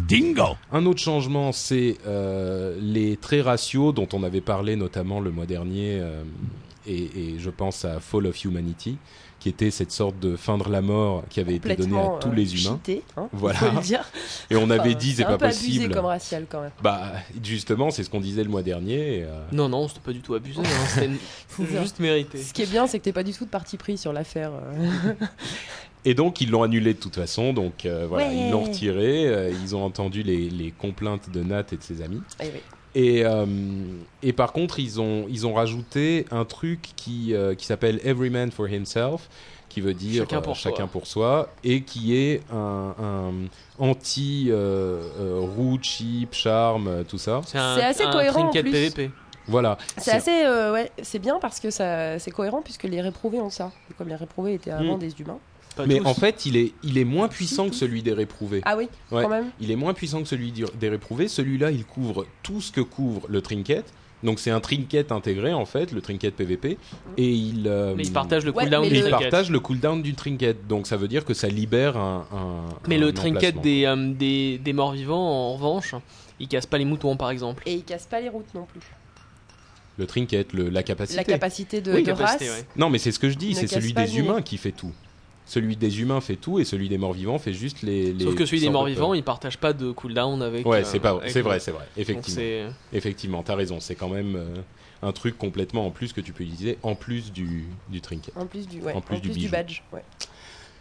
[0.08, 0.56] Dingo.
[0.72, 1.96] Un autre changement, c'est
[2.80, 6.02] les traits ratios dont on avait parlé notamment le mois dernier,
[6.88, 8.98] et, et je pense à Fall of Humanity,
[9.44, 12.34] qui était cette sorte de feindre la mort qui avait été donnée à tous euh,
[12.34, 12.80] les humains.
[12.82, 13.58] cheaté, hein, Voilà.
[13.58, 14.02] faut le dire.
[14.50, 15.94] Et on avait Enfin, dit c'est un pas peu abusé possible.
[15.94, 16.70] comme racial quand même.
[16.82, 19.18] Bah justement, c'est ce qu'on disait le mois dernier.
[19.18, 20.86] et, euh, Non, non, c'était pas du tout abusé, hein,
[21.58, 22.38] c'était juste mérité.
[22.42, 24.50] Ce qui est bien, c'est que t'es pas du tout de parti pris sur l'affaire.
[24.54, 25.12] euh.
[26.06, 28.36] Et donc ils l'ont annulé de toute façon, donc euh, voilà, Ouais.
[28.36, 29.26] ils l'ont retiré.
[29.26, 32.22] euh, ils ont entendu les, les complaintes de Nat et de ses amis.
[32.40, 32.60] Eh oui.
[32.94, 33.44] Et, euh,
[34.22, 38.30] et par contre, ils ont, ils ont rajouté un truc qui, euh, qui s'appelle Every
[38.30, 39.28] Man for Himself,
[39.68, 40.70] qui veut dire Chacun euh, pour soi.
[40.70, 43.32] chacun pour soi, et qui est un, un
[43.78, 47.40] anti euh, euh, roux, cheap, charme, tout ça.
[47.44, 48.70] C'est assez un cohérent, en trinket plus.
[48.72, 49.10] PVP.
[49.46, 49.76] Voilà.
[49.98, 53.50] C'est assez, euh, ouais, c'est bien parce que ça, c'est cohérent puisque les réprouvés ont
[53.50, 53.72] ça.
[53.98, 55.00] Comme les réprouvés étaient avant Mm.
[55.00, 55.38] des humains.
[55.76, 56.06] Pas Mais tous.
[56.06, 58.60] en fait, il est, il est moins puissant que celui des réprouvés.
[58.64, 59.22] Ah oui, Ouais.
[59.24, 59.50] quand même.
[59.60, 61.26] Il est moins puissant que celui des réprouvés.
[61.28, 63.84] Celui-là, il couvre tout ce que couvre le trinket.
[64.22, 66.78] Donc c'est un trinket intégré en fait, le trinket PVP,
[67.18, 67.64] et il.
[67.68, 70.66] euh, Mais ils partagent le cooldown du il partage le cooldown du trinket.
[70.66, 72.26] Donc ça veut dire que ça libère un.
[72.32, 75.94] un- Mais un le trinket des, euh, des, des morts vivants, en revanche,
[76.40, 77.62] il casse pas les moutons par exemple.
[77.66, 78.80] Et ils cassent pas les routes non plus.
[79.98, 81.18] Le trinket, le- la capacité.
[81.18, 82.60] La capacité de, Oui, de capacité, race.
[82.60, 82.66] ouais.
[82.76, 84.92] Non, mais c'est ce que je dis, c'est casse celui des humains qui fait tout.
[85.46, 88.12] Celui des humains fait tout et celui des morts vivants fait juste les.
[88.14, 89.16] les Sauf que celui des sortes morts de vivants, peurs.
[89.16, 90.66] il partage pas de cooldown avec.
[90.66, 91.86] Ouais, euh, c'est pas, c'est vrai, c'est vrai.
[91.98, 93.78] Effectivement, c'est- effectivement, t'as raison.
[93.78, 94.54] C'est quand même euh,
[95.02, 98.32] un truc complètement en plus que tu peux utiliser en plus du, du trinket.
[98.36, 99.82] En plus du, ouais, En plus du badge.
[99.92, 100.02] Ouais.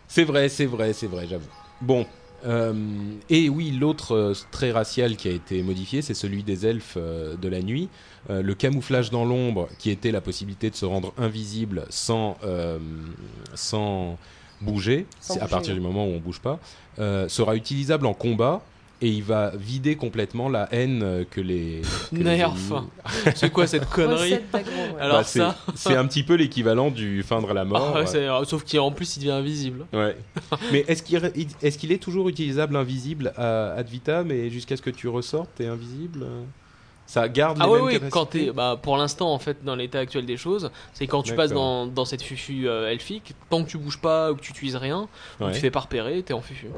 [0.07, 1.49] C'est vrai, c'est vrai, c'est vrai, j'avoue.
[1.81, 2.05] Bon.
[2.45, 2.73] euh,
[3.29, 7.49] et oui, l'autre trait racial qui a été modifié, c'est celui des elfes euh, de
[7.49, 7.89] la nuit.
[8.29, 12.79] Euh, le camouflage dans l'ombre, qui était la possibilité de se rendre invisible sans, euh,
[13.55, 14.17] sans
[14.63, 16.59] bouger, c'est à bouger, partir du moment où on bouge pas,
[16.99, 18.61] euh, sera utilisable en combat
[19.01, 21.81] et il va vider complètement la haine euh, que les.
[22.11, 22.53] que Nerf.
[23.35, 24.37] C'est quoi cette connerie.
[24.99, 25.57] Alors Bah, c'est- ça.
[25.75, 27.93] c'est un petit peu l'équivalent du feindre la mort.
[27.95, 29.85] Ah ouais, sauf qu'en plus il devient invisible.
[29.91, 30.15] Ouais.
[30.71, 35.07] mais est-ce qu'il est, toujours utilisable invisible à ad vitam et jusqu'à ce que tu
[35.09, 36.23] ressortes, t'es invisible?
[36.23, 36.43] euh
[37.13, 39.63] Ça garde Ah les ouais, mêmes ouais, capacités quand t'es, bah, pour l'instant en fait
[39.63, 43.35] dans l'état actuel des choses, c'est quand tu passes dans, dans cette fufu euh, elfique,
[43.51, 45.07] tant que tu bouges pas ou que tu utilises rien,
[45.39, 45.51] ou Ouais.
[45.51, 46.69] tu fais pas repérer, t'es en fufu.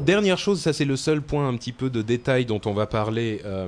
[0.00, 2.86] Dernière chose, ça c'est le seul point un petit peu de détail dont on va
[2.86, 3.66] parler euh,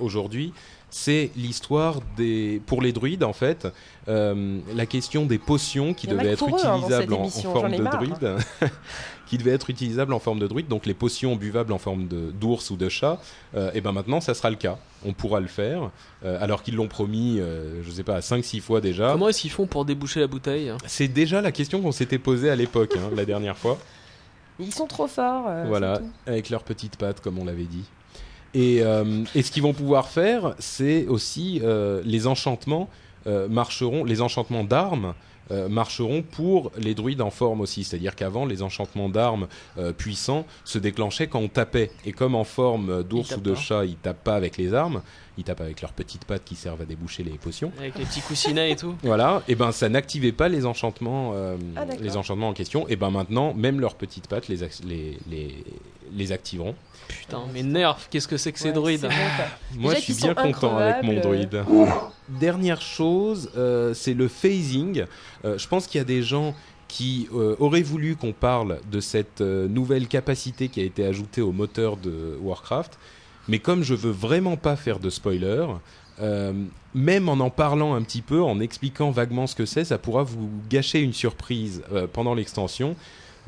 [0.00, 0.52] aujourd'hui,
[0.90, 3.68] c'est l'histoire des pour les druides en fait,
[4.08, 8.36] euh, la question des potions qui devaient être eux, hein, utilisables en, forme de druide,
[9.26, 12.32] qui devaient être utilisables en forme de druide, donc les potions buvables en forme de
[12.32, 13.20] d'ours ou de chat,
[13.54, 15.90] euh, et ben maintenant ça sera le cas, on pourra le faire,
[16.24, 19.12] euh, alors qu'ils l'ont promis, euh, je sais pas, 5-6 fois déjà.
[19.12, 22.50] Comment est-ce qu'ils font pour déboucher la bouteille C'est déjà la question qu'on s'était posée
[22.50, 23.78] à l'époque, hein, la dernière fois.
[24.58, 25.46] Ils sont trop forts.
[25.48, 27.84] euh, voilà, avec leurs petites pattes, comme on l'avait dit.
[28.54, 32.88] Et, euh, et ce qu'ils vont pouvoir faire, c'est aussi euh, les enchantements
[33.26, 35.14] euh, marcheront, les enchantements d'armes
[35.68, 37.82] marcheront pour les druides en forme aussi.
[37.82, 39.48] C'est-à-dire qu'avant, les enchantements d'armes
[39.98, 41.90] puissants se déclenchaient quand on tapait.
[42.04, 43.60] Et comme en forme d'ours ou de pas.
[43.60, 45.02] chat, ils tapent pas avec les armes,
[45.38, 47.72] ils tapent avec leurs petites pattes qui servent à déboucher les potions.
[47.80, 51.34] Avec les petits coussinets et tout Voilà, et ben ça n'activait pas les enchantements,
[51.74, 52.86] Ah, les enchantements en question.
[52.86, 55.64] Et ben maintenant, même leurs petites pattes les, les,
[56.12, 56.74] les activeront.
[57.08, 59.08] Putain, mais nerf, qu'est-ce que c'est que ces Ouais, bon.
[59.76, 61.20] Moi, Déjà je suis bien content avec mon increvables.
[61.20, 61.64] druide.
[62.28, 65.04] Dernière chose, euh, c'est le phasing.
[65.44, 66.54] Euh, je pense qu'il y a des gens
[66.86, 71.40] qui euh, auraient voulu qu'on parle de cette euh, nouvelle capacité qui a été ajoutée
[71.40, 72.98] au moteur de Warcraft.
[73.48, 75.66] Mais comme je veux vraiment pas faire de spoiler,
[76.20, 76.52] euh,
[76.94, 80.22] même en en parlant un petit peu, en expliquant vaguement ce que c'est, ça pourra
[80.22, 82.94] vous gâcher une surprise euh, pendant l'extension.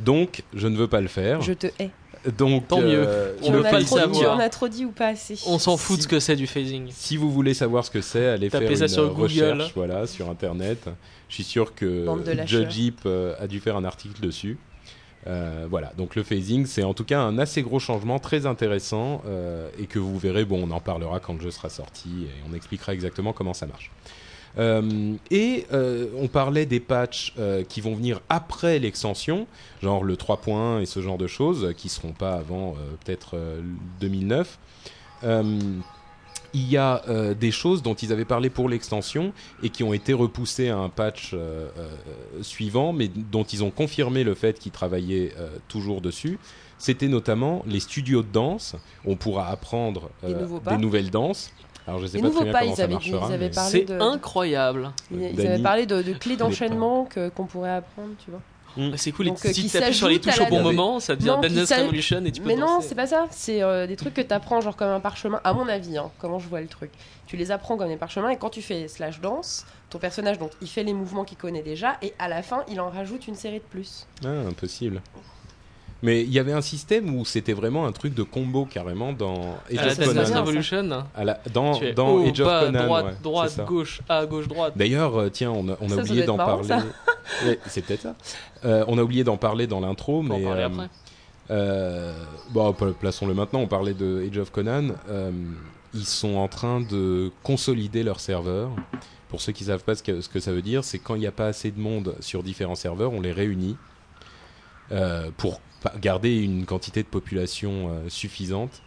[0.01, 1.41] Donc, je ne veux pas le faire.
[1.43, 1.91] Je te hais.
[2.39, 3.05] Donc, Tant mieux.
[3.07, 4.37] euh, On le as le trop- savoir.
[4.37, 6.47] en as trop dit ou pas assez On s'en fout de ce que c'est du
[6.47, 6.89] phasing.
[6.93, 9.23] Si vous voulez savoir ce que c'est, allez Tapez faire ça une sur Google.
[9.23, 10.89] recherche voilà, sur Internet.
[11.29, 12.07] Je suis sûr que.
[12.47, 14.57] Judge Jeep euh, a dû faire un article dessus.
[15.29, 19.23] Euh, voilà, donc le phasing, c'est en tout cas un assez gros changement, très intéressant,
[19.27, 22.31] euh, et que vous verrez, bon, on en parlera quand le jeu sera sorti, et
[22.51, 23.93] on expliquera exactement comment ça marche.
[24.59, 29.47] Euh, et euh, on parlait des patchs euh, qui vont venir après l'extension,
[29.83, 33.61] genre le 3 points et ce genre de choses, qui seront pas avant peut-être euh,
[34.01, 34.59] 2009.
[35.25, 35.59] Euh,
[36.55, 40.13] il y a des choses dont ils avaient parlé pour l'extension et qui ont été
[40.13, 41.35] repoussées à un patch
[42.43, 45.33] suivant, mais dont ils ont confirmé le fait qu'ils travaillaient
[45.69, 46.39] toujours dessus.
[46.83, 48.75] C'était notamment les studios de danse.
[49.05, 51.53] On pourra apprendre Des euh, des nouvelles danses.
[51.87, 54.01] Alors je sais Les pas nouveaux pas, comment ils ça avaient ils parlé C'est de-
[54.01, 54.91] incroyable.
[55.11, 58.41] Ils, avaient parlé de, de clés d'enchaînement que- qu'on pourrait apprendre, tu vois.
[58.75, 60.99] Bah, C'est cool, Donc, euh, si qui tu appuies sur les touches au bon moment,
[60.99, 62.89] ça devient Non, Dance Revolution et tu peux Mais non, danser.
[62.89, 63.27] c'est pas ça.
[63.31, 66.11] C'est euh, des trucs que tu apprends genre comme un parchemin, à mon avis, hein,
[66.19, 66.91] comment je vois le truc.
[67.27, 70.53] Tu les apprends comme des parchemins et quand tu fais slash danse, ton personnage, donc,
[70.63, 73.35] il fait les mouvements qu'il connaît déjà et à la fin, il en rajoute une
[73.35, 74.07] série de plus.
[74.25, 75.03] Ah, impossible.
[76.05, 79.57] Mais il y avait un système où c'était vraiment un truc de combo carrément dans
[79.71, 80.41] Age À of Conan.
[80.41, 82.85] Revolution, À la- dans dans haut, Age of bas, Conan.
[82.87, 84.73] droite, ouais, droite, gauche, A, gauche, droite.
[84.77, 86.69] D'ailleurs, euh, tiens, on a, on a Ça, oublié d'en parler.
[87.67, 88.15] C'est peut-être ça.
[88.65, 90.89] Euh, on a oublié d'en parler dans l'intro, On va en mais parler euh, après.
[91.53, 92.13] euh,
[92.51, 93.61] bon, pla- plaçons-le maintenant.
[93.61, 94.89] On parlait de Age of Conan.
[95.09, 95.31] Euh,
[95.95, 98.71] ils sont en train de consolider leurs serveurs.
[99.29, 101.21] Pour ceux qui savent pas ce que, ce que ça veut dire, c'est quand il
[101.21, 103.77] n'y a pas assez de monde sur différents serveurs, on les réunit
[104.91, 105.61] euh, pour
[106.01, 108.83] garder une quantité de population euh, suffisante.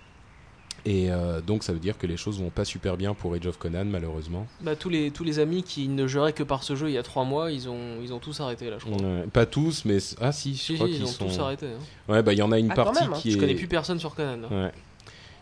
[0.88, 3.47] Et euh, donc ça veut dire que les choses vont pas super bien pour Age
[3.47, 4.45] of Conan malheureusement.
[4.62, 6.97] Bah, tous, les, tous les amis qui ne joueraient que par ce jeu il y
[6.99, 8.97] a 3 mois, ils ont, ils ont tous arrêté là, je crois.
[9.01, 11.25] Ouais, pas tous, mais ah si, je Si, crois si, ils qu'ils ont sont.
[11.25, 11.65] tous arrêté.
[11.67, 12.12] hein.
[12.13, 13.17] Ouais, bah il y en a une Ah, partie même, hein.
[13.19, 13.39] qui Je est.
[13.39, 14.38] connais plus personne sur Conan.
[14.47, 14.65] là.
[14.65, 14.71] Ouais.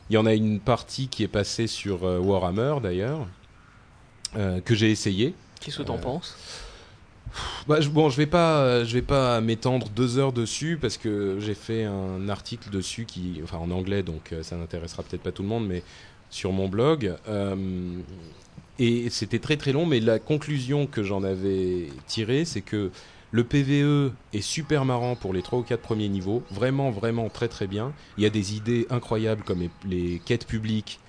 [0.10, 3.28] Il y en a une partie qui est passée sur euh, Warhammer d'ailleurs,
[4.38, 5.34] euh, que j'ai essayé.
[5.60, 6.38] Qu'est-ce que t'en Euh, penses?
[7.68, 10.98] Bah, je, bon, je vais pas, euh, je vais pas m'étendre deux heures dessus parce
[10.98, 15.24] que j'ai fait un article dessus qui, enfin en anglais, donc euh, ça n'intéressera peut-être
[15.24, 15.84] pas tout le monde, mais
[16.30, 17.16] sur mon blog.
[17.28, 17.56] euh,
[18.80, 22.90] et c'était très très long, mais la conclusion que j'en avais tirée, c'est que
[23.32, 27.48] le PVE est super marrant pour les trois ou quatre premiers niveaux, vraiment vraiment très
[27.48, 27.94] très bien.
[28.18, 31.00] Il y a des idées incroyables comme les, quêtes publiques.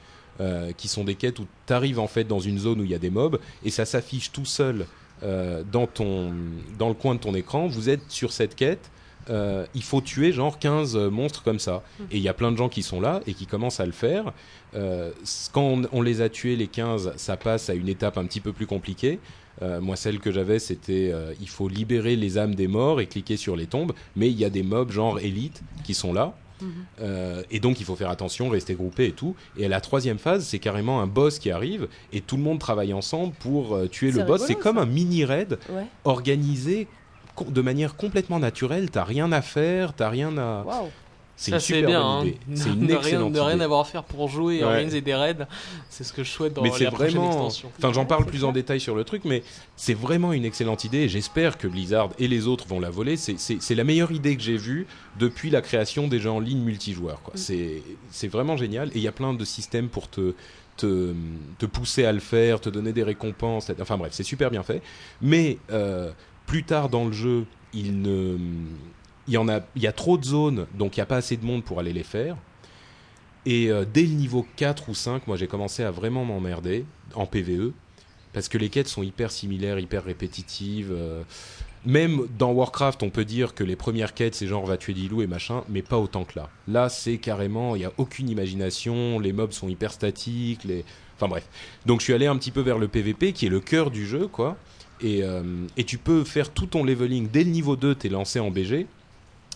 [0.76, 2.94] qui sont des quêtes où tu arrives en fait dans une zone où il y
[2.94, 4.84] a des mobs et ça s'affiche tout seul
[5.24, 6.32] dans, ton,
[6.78, 8.90] dans le coin de ton écran, vous êtes sur cette quête,
[9.30, 11.82] euh, il faut tuer genre 15 monstres comme ça.
[12.10, 13.92] Et il y a plein de gens qui sont là et qui commencent à le
[13.92, 14.32] faire.
[14.74, 15.12] Euh,
[15.52, 18.40] quand on, on les a tués, les 15, ça passe à une étape un petit
[18.40, 19.18] peu plus compliquée.
[19.62, 23.06] Euh, moi, celle que j'avais, c'était euh, il faut libérer les âmes des morts et
[23.06, 23.92] cliquer sur les tombes.
[24.16, 26.34] Mais il y a des mobs genre élite qui sont là.
[27.00, 29.34] Euh, et donc il faut faire attention, rester groupé et tout.
[29.56, 32.58] Et à la troisième phase, c'est carrément un boss qui arrive et tout le monde
[32.58, 34.42] travaille ensemble pour euh, tuer le boss.
[34.46, 35.86] C'est comme un mini raid Ouais.
[36.04, 36.86] organisé
[37.48, 38.90] de manière complètement naturelle.
[38.90, 40.64] T'as rien à faire, t'as rien à.
[41.36, 42.00] C'est une super bien.
[42.00, 42.24] bonne hein.
[42.26, 42.38] idée.
[42.54, 43.64] C'est Ne une rien- excellente rien idée.
[43.64, 44.64] avoir à faire pour jouer et Ouais.
[44.64, 45.46] organiser des raids,
[45.90, 47.26] c'est ce que je souhaite dans mais la prochaine vraiment.
[47.26, 47.70] extension.
[47.78, 49.42] Enfin, j'en parle plus en détail sur le truc, mais
[49.76, 50.98] c'est vraiment une excellente idée.
[50.98, 53.16] et J'espère que Blizzard et les autres vont la voler.
[53.16, 54.86] C'est- la meilleure idée que j'ai vue
[55.18, 57.20] depuis la création des jeux en ligne multijoueurs.
[57.24, 57.30] Mm.
[57.36, 58.88] C'est c'est vraiment génial.
[58.90, 60.34] Et il y a plein de systèmes pour te,
[60.76, 61.12] te,
[61.58, 63.70] te pousser à le faire, te donner des récompenses.
[63.80, 64.82] Enfin bref, c'est super bien fait.
[65.20, 66.12] Mais euh,
[66.46, 68.36] plus tard dans le jeu, il ne.
[69.26, 71.16] Il y, en a, il y a trop de zones, donc il n'y a pas
[71.16, 72.36] assez de monde pour aller les faire.
[73.46, 76.84] Et euh, dès le niveau 4 ou 5, moi j'ai commencé à vraiment m'emmerder
[77.14, 77.72] en PVE,
[78.32, 80.92] parce que les quêtes sont hyper similaires, hyper répétitives.
[80.92, 81.22] euh,
[81.86, 85.08] même dans Warcraft, on peut dire que les premières quêtes, c'est genre va tuer des
[85.08, 86.48] loups et machin, mais pas autant que là.
[86.66, 90.84] Là, c'est carrément, il n'y a aucune imagination, les mobs sont hyper statiques, les...
[91.16, 91.46] enfin bref.
[91.84, 94.06] Donc je suis allé un petit peu vers le PVP, qui est le cœur du
[94.06, 94.56] jeu, quoi.
[95.02, 95.42] Et, euh,
[95.76, 98.50] et tu peux faire tout ton leveling dès le niveau 2, tu es lancé en
[98.50, 98.86] BG.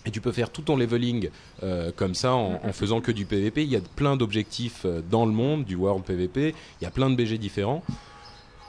[0.08, 1.28] Et tu peux faire tout ton leveling
[1.62, 3.62] euh, comme ça en, faisant que du PVP.
[3.62, 6.54] Il y a plein d'objectifs euh, dans le monde du World PVP.
[6.80, 7.84] Il y a plein de BG différents.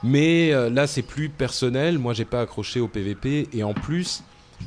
[0.04, 1.98] Mais euh, là, c'est plus personnel.
[1.98, 3.48] Moi, j'ai pas accroché au PVP.
[3.54, 4.22] Et en plus,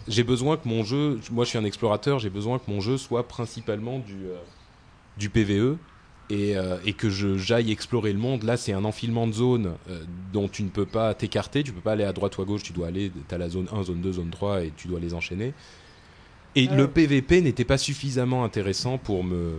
[0.09, 1.21] j'ai besoin que mon jeu.
[1.31, 2.19] Moi, je suis un explorateur.
[2.19, 4.17] J'ai besoin que mon jeu soit principalement du,
[5.19, 5.77] du PVE.
[6.31, 6.55] Et,
[6.87, 8.45] et que j'aille explorer le monde.
[8.45, 9.75] Là, c'est un enfilement de zones
[10.33, 11.63] dont tu ne peux pas t'écarter.
[11.63, 12.63] Tu peux pas aller à droite ou à gauche.
[12.63, 13.13] Tu dois aller.
[13.29, 15.53] Tu as la zone 1, zone 2, zone 3 et tu dois les enchaîner.
[16.55, 16.77] Et Ouais.
[16.77, 19.55] le PVP n'était pas suffisamment intéressant pour me,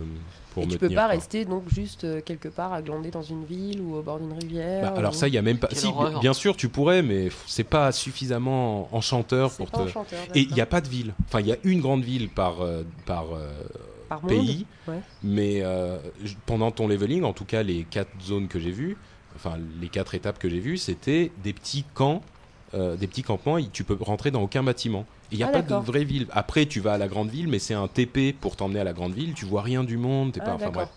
[0.52, 1.14] pour Et me tu peux tenir, pas quoi.
[1.14, 4.32] rester donc juste euh, quelque part à glander dans une ville ou au bord d'une
[4.32, 4.82] rivière.
[4.92, 5.66] Bah, alors ça, il y a même pas.
[5.66, 6.20] Quelle Si, horreur.
[6.20, 9.82] bien- sûr, tu pourrais, mais c'est pas suffisamment enchanteur C'est pour pas te.
[9.88, 11.14] enchanteur, Et il n'y a pas de ville.
[11.26, 13.50] Enfin, il y a une grande ville par euh, par euh,
[14.08, 15.00] Par pays, ouais.
[15.24, 15.98] mais euh,
[16.46, 18.96] pendant ton leveling, en tout cas les quatre zones que j'ai vues,
[19.34, 22.22] enfin les quatre étapes que j'ai vues, c'était des petits camps,
[22.74, 23.58] euh, des petits campements.
[23.58, 25.06] et Tu peux rentrer dans aucun bâtiment.
[25.34, 26.26] Il n'y a Ah, pas de vraie ville.
[26.30, 28.92] Après, tu vas à la grande ville, mais c'est un TP pour t'emmener à la
[28.92, 29.34] grande ville.
[29.34, 30.32] Tu vois rien du monde.
[30.32, 30.54] T'es Ah, pas.
[30.54, 30.88] Enfin bref.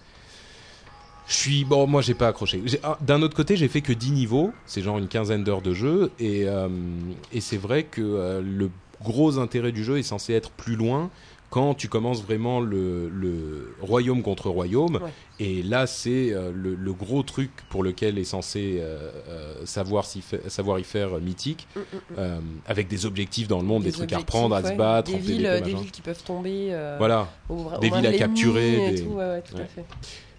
[1.28, 2.62] Je suis bon, moi j'ai pas accroché.
[2.84, 5.74] Ah, D'un autre côté, j'ai fait que 10 niveaux, c'est genre une quinzaine d'heures de
[5.74, 6.70] jeu, et, euh,
[7.34, 8.70] et c'est vrai que euh, le
[9.04, 11.10] gros intérêt du jeu est censé être plus loin
[11.50, 14.96] quand tu commences vraiment le, le royaume contre royaume.
[14.98, 15.12] Ouais.
[15.40, 20.06] Et là, c'est euh, le, le gros truc pour lequel est censé euh, euh, savoir,
[20.48, 22.42] savoir y faire mythique, Mm, mm, mm.
[22.66, 25.62] avec des objectifs dans le monde, des, trucs à reprendre, à se battre, Des villes,
[25.64, 26.76] des qui peuvent tomber.
[26.98, 27.28] Voilà.
[27.50, 29.68] au Des villes à capturer, et des- tout, ouais, ouais, tout à Ouais.
[29.74, 29.86] fait.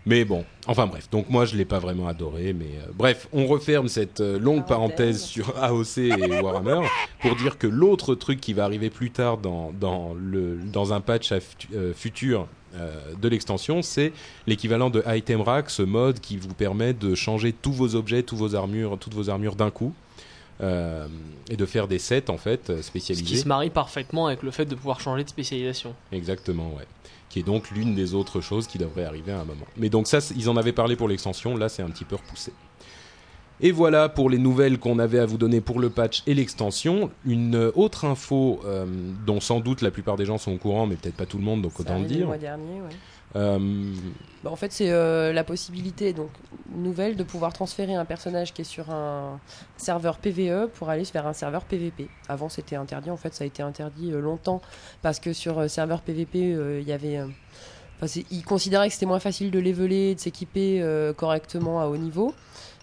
[0.09, 1.11] Mais bon, enfin bref.
[1.11, 4.67] Donc moi, je l'ai pas vraiment adoré, mais euh, bref, on referme cette euh, longue
[4.67, 6.81] parenthèse sur AOC et Warhammer
[7.21, 11.03] pour dire que l'autre truc qui va arriver plus tard dans dans le dans un
[11.03, 11.41] patch à
[11.75, 12.49] euh, futur
[13.21, 14.13] de l'extension, c'est
[14.47, 18.37] l'équivalent de Item Rack, ce mode qui vous permet de changer tous vos objets, tous
[18.37, 19.95] vos armures, toutes vos armures d'un coup.
[20.61, 21.07] Euh,
[21.49, 23.37] et de faire des sets en fait euh, Ce qui spécialisés.
[23.37, 25.95] se marie parfaitement avec le fait de pouvoir changer de spécialisation.
[26.13, 26.87] Exactement, ouais.
[27.31, 29.67] Qui est donc l'une des autres choses qui devrait arriver à un moment.
[29.77, 32.53] Mais donc ça, ils en avaient parlé pour l'extension, là c'est un petit peu repoussé.
[33.61, 37.11] Et voilà pour les nouvelles qu'on avait à vous donner pour le patch et l'extension.
[37.25, 38.87] Une autre info euh,
[39.27, 41.45] dont sans doute la plupart des gens sont au courant, mais peut-être pas tout le
[41.45, 42.27] monde, donc autant le dire.
[42.27, 42.95] mois dernier, ouais.
[43.37, 43.95] Euh,
[44.45, 46.31] Bah, en fait, c'est euh, la possibilité donc
[46.71, 49.41] nouvelle de pouvoir transférer un personnage qui est sur un
[49.77, 52.09] serveur PVE pour aller vers un serveur PVP.
[52.29, 53.11] Avant, c'était interdit.
[53.11, 54.63] En fait, ça a été interdit euh, longtemps
[55.03, 56.39] parce que sur serveur PVP,
[56.81, 57.21] il y avait.
[58.31, 60.83] ils considéraient que c'était moins facile de leveler, de s'équiper
[61.17, 62.35] correctement à haut niveau.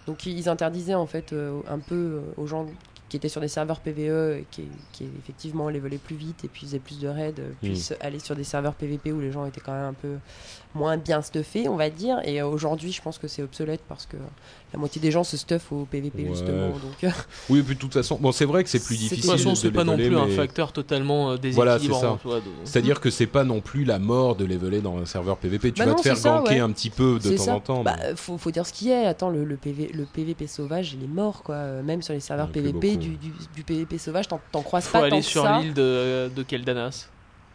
[0.06, 1.34] Donc, ils interdisaient en fait
[1.68, 2.66] un peu aux gens
[3.08, 6.66] qui étaient sur des serveurs PVE et qui, qui effectivement levelaient plus vite et puis
[6.66, 9.60] faisaient plus de raids, euh, puissent aller sur des serveurs PVP où les gens étaient
[9.60, 10.16] quand même un peu
[10.74, 12.20] moins bien stuffés, on va dire.
[12.24, 14.16] Et aujourd'hui, je pense que c'est obsolète parce que
[14.72, 16.28] la moitié des gens se stuffent au PVP Ouais.
[16.30, 16.68] justement.
[16.70, 17.10] Donc, euh,
[17.50, 19.38] oui, puis de toute façon, bon, c'est vrai que c'est plus C'est- De difficile toute
[19.40, 22.14] façon, c'est pas non plus un facteur totalement euh, Voilà, c'est déséquilibrant.
[22.14, 22.18] ça.
[22.20, 25.06] tu vois, de- C'est-à-dire que c'est pas non plus la mort de leveler dans un
[25.06, 25.72] serveur PVP.
[25.72, 26.60] Tu Bah vas non, te faire ganker ouais.
[26.60, 27.54] un petit peu de temps ça.
[27.54, 27.82] en temps.
[27.84, 29.06] Bah, mais- faut, faut dire ce qui est.
[29.06, 31.54] Attends, le, le, PV, le PVP sauvage, il est mort quoi.
[31.54, 35.08] Euh, Même sur les serveurs PVP, du, du, du PVP sauvage, t'en croises Faut pas
[35.08, 37.08] tant aller sur l'île de, de Keldanas.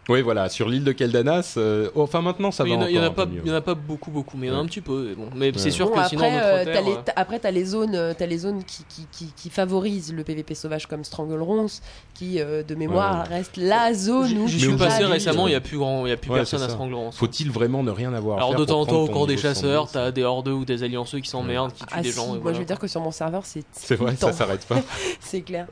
[0.10, 1.54] Oui, voilà, sur l'île de Keldanas.
[1.58, 4.48] euh, enfin, maintenant, ça va il y en a pas, en a, beaucoup, beaucoup, mais
[4.48, 5.14] il y en a un petit peu.
[5.16, 5.30] Bon.
[5.36, 5.54] Mais Ouais.
[5.58, 8.26] c'est sûr Bon, que après, sinon, euh, les, euh, après, t'as les zones, euh, t'as
[8.26, 11.82] les zones qui, qui, qui, qui favorisent le PVP sauvage comme Strangleronce,
[12.16, 13.36] qui euh, de mémoire Ouais.
[13.38, 16.10] reste la zone où j'y Mais suis passé récemment, il n'y a plus, grand, il
[16.10, 16.70] y a plus Ouais, personne à.
[16.70, 17.16] Strangleronce.
[17.18, 19.94] Faut-il vraiment ne rien avoir Alors de temps en temps, au camp des chasseurs, 110,
[19.94, 22.36] t'as des hordeux ou des allianceux qui s'emmerdent, qui tuent Ah des gens.
[22.42, 24.82] moi je veux dire que sur mon serveur c'est C'est vrai, ça s'arrête pas.
[25.20, 25.68] c'est clair.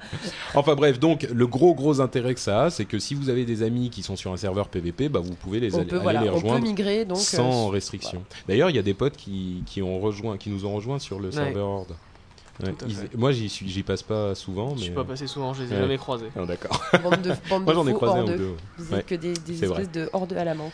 [0.53, 3.45] Enfin bref, donc le gros gros intérêt que ça a, c'est que si vous avez
[3.45, 5.95] des amis qui sont sur un serveur PVP, bah vous pouvez les On aller, peut
[5.95, 8.23] aller voilà, les on peut rejoindre migrer donc euh, sans restriction.
[8.47, 11.19] D'ailleurs, il y a des potes qui, qui ont rejoint, qui nous ont rejoints sur
[11.19, 11.33] le Ouais.
[11.35, 11.95] serveur Horde.
[12.61, 15.53] Ouais, ils- moi, j'y suis, j'y passe pas souvent, Je mais suis pas passé souvent,
[15.53, 15.79] je les ai Ouais.
[15.81, 16.27] jamais croisés.
[16.35, 16.81] Ah, d'accord.
[17.01, 18.55] bande de bande Moi, de j'en ai croisé un ou deux.
[18.77, 18.99] Vous Ouais.
[18.99, 19.83] êtes que des, des c'est vrai.
[19.83, 20.73] espèces de hordes à la manque.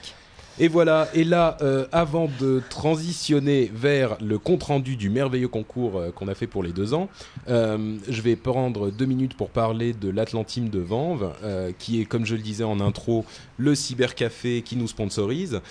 [0.57, 6.11] Et voilà, et là, euh, avant de transitionner vers le compte-rendu du merveilleux concours euh,
[6.11, 7.09] qu'on a fait pour les deux ans,
[7.49, 11.33] euh, je vais prendre deux minutes pour parler de l'Atlantime de Vanves,
[11.77, 13.25] qui est, comme je le disais en intro,
[13.57, 15.61] le cybercafé qui nous sponsorise.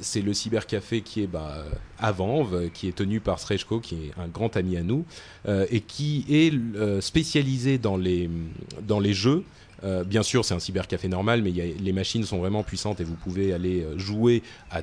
[0.00, 1.64] C'est le cybercafé qui est bah,
[1.98, 5.04] à Vanves, qui est tenu par Srejko, qui est un grand ami à nous,
[5.48, 6.52] et qui est
[7.00, 8.30] spécialisé dans les,
[8.82, 9.44] dans les jeux.
[9.84, 12.62] Euh, bien sûr, c'est un cybercafé normal, mais il y a- les machines sont vraiment
[12.62, 14.80] puissantes et vous pouvez aller euh, jouer à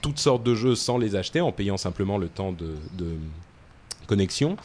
[0.00, 3.06] toutes sortes de jeux sans les acheter, en payant simplement le temps de, de
[4.06, 4.56] connexion.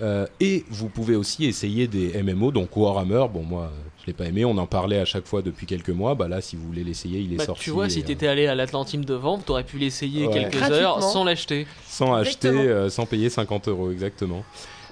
[0.00, 3.26] Euh, et vous pouvez aussi essayer des MMO, donc Warhammer.
[3.34, 4.44] Bon, moi, je l'ai pas aimé.
[4.44, 6.14] On en parlait à chaque fois depuis quelques mois.
[6.14, 7.64] Bah là, si vous voulez l'essayer, il est Bah, sorti.
[7.64, 10.32] tu vois, si et, euh, t'étais allé à l'Atlantime de vente, t'aurais pu l'essayer Ouais.
[10.48, 11.66] quelques heures sans l'acheter.
[11.84, 14.44] sans acheter, euh, sans payer 50 euros exactement.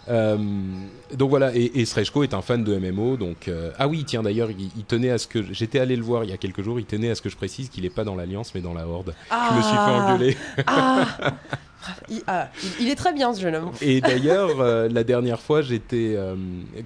[0.09, 0.37] Euh,
[1.15, 4.23] donc voilà, et, et Srejko est un fan de MMO, donc euh, ah oui, tiens
[4.23, 6.63] d'ailleurs, il, il tenait à ce que j'étais allé le voir il y a quelques
[6.63, 8.75] jours, il tenait à ce que je précise qu'il est pas dans l'alliance mais dans
[8.75, 9.15] la Horde.
[9.31, 10.37] Je me suis fait engueuler.
[10.67, 11.07] Ah,
[12.09, 12.49] il, ah,
[12.81, 13.71] il- est très bien ce jeune homme.
[13.81, 16.35] Et d'ailleurs, euh, la dernière fois, j'étais euh,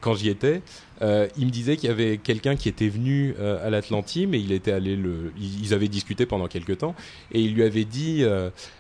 [0.01, 0.63] quand j'y étais,
[1.03, 3.35] euh, il me disait qu'il y avait quelqu'un qui était venu
[3.65, 6.95] à l'Atlantime et il était allé le, ils avaient discuté pendant quelques temps
[7.33, 8.25] et il lui avait dit,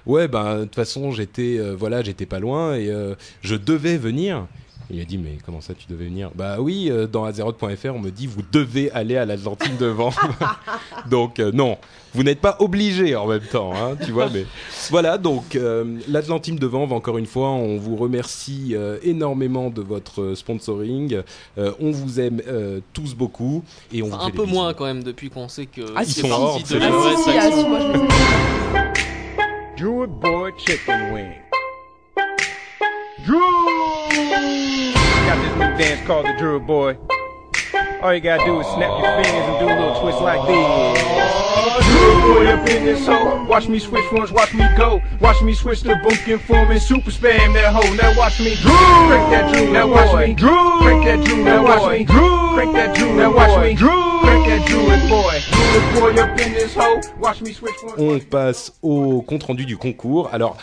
[0.06, 2.92] ouais ben de toute façon j'étais, voilà, j'étais pas loin et
[3.40, 4.46] je devais venir.
[4.90, 6.30] Il lui a dit mais comment ça tu devais venir?
[6.34, 10.10] Bah oui, euh, dans Azeroth.fr on me dit vous devez aller à l'Atlantime devant.
[11.10, 11.78] donc euh, non,
[12.12, 14.28] vous n'êtes pas obligé en même temps, hein, tu vois.
[14.32, 14.44] Mais
[14.90, 16.82] voilà donc euh, l'Atlantime devant.
[16.90, 21.22] Encore une fois, on vous remercie euh, énormément de votre sponsoring.
[21.58, 24.54] Euh, on vous aime euh, tous beaucoup et on Enfin, vous un peu bisous.
[24.54, 26.78] moins quand même depuis qu'on sait que Ah, il si, fait si, partie si, de
[26.78, 27.14] la Ah, vraie
[29.82, 31.49] ah, Boy Chicken Wing.
[33.24, 34.94] Druid!
[34.94, 36.96] Got this new dance called the Druid Boy.
[38.00, 41.86] All you gotta do is snap your fingers and do a little twist like this.
[41.86, 43.44] Druid Boy up in this hole.
[43.44, 45.02] Watch me switch ones, watch me go.
[45.20, 47.94] Watch me switch the bunkin form and super spam that hole.
[47.94, 52.06] Now watch me crank that Druid Now watch me crank that Druid Now watch me
[52.60, 55.40] crank that Druid Now watch me crank that Druid Boy.
[55.50, 57.00] Druid Boy up in this hole.
[57.20, 57.94] Watch me switch ones.
[57.98, 60.28] On passe au compte rendu du concours.
[60.32, 60.58] Alors,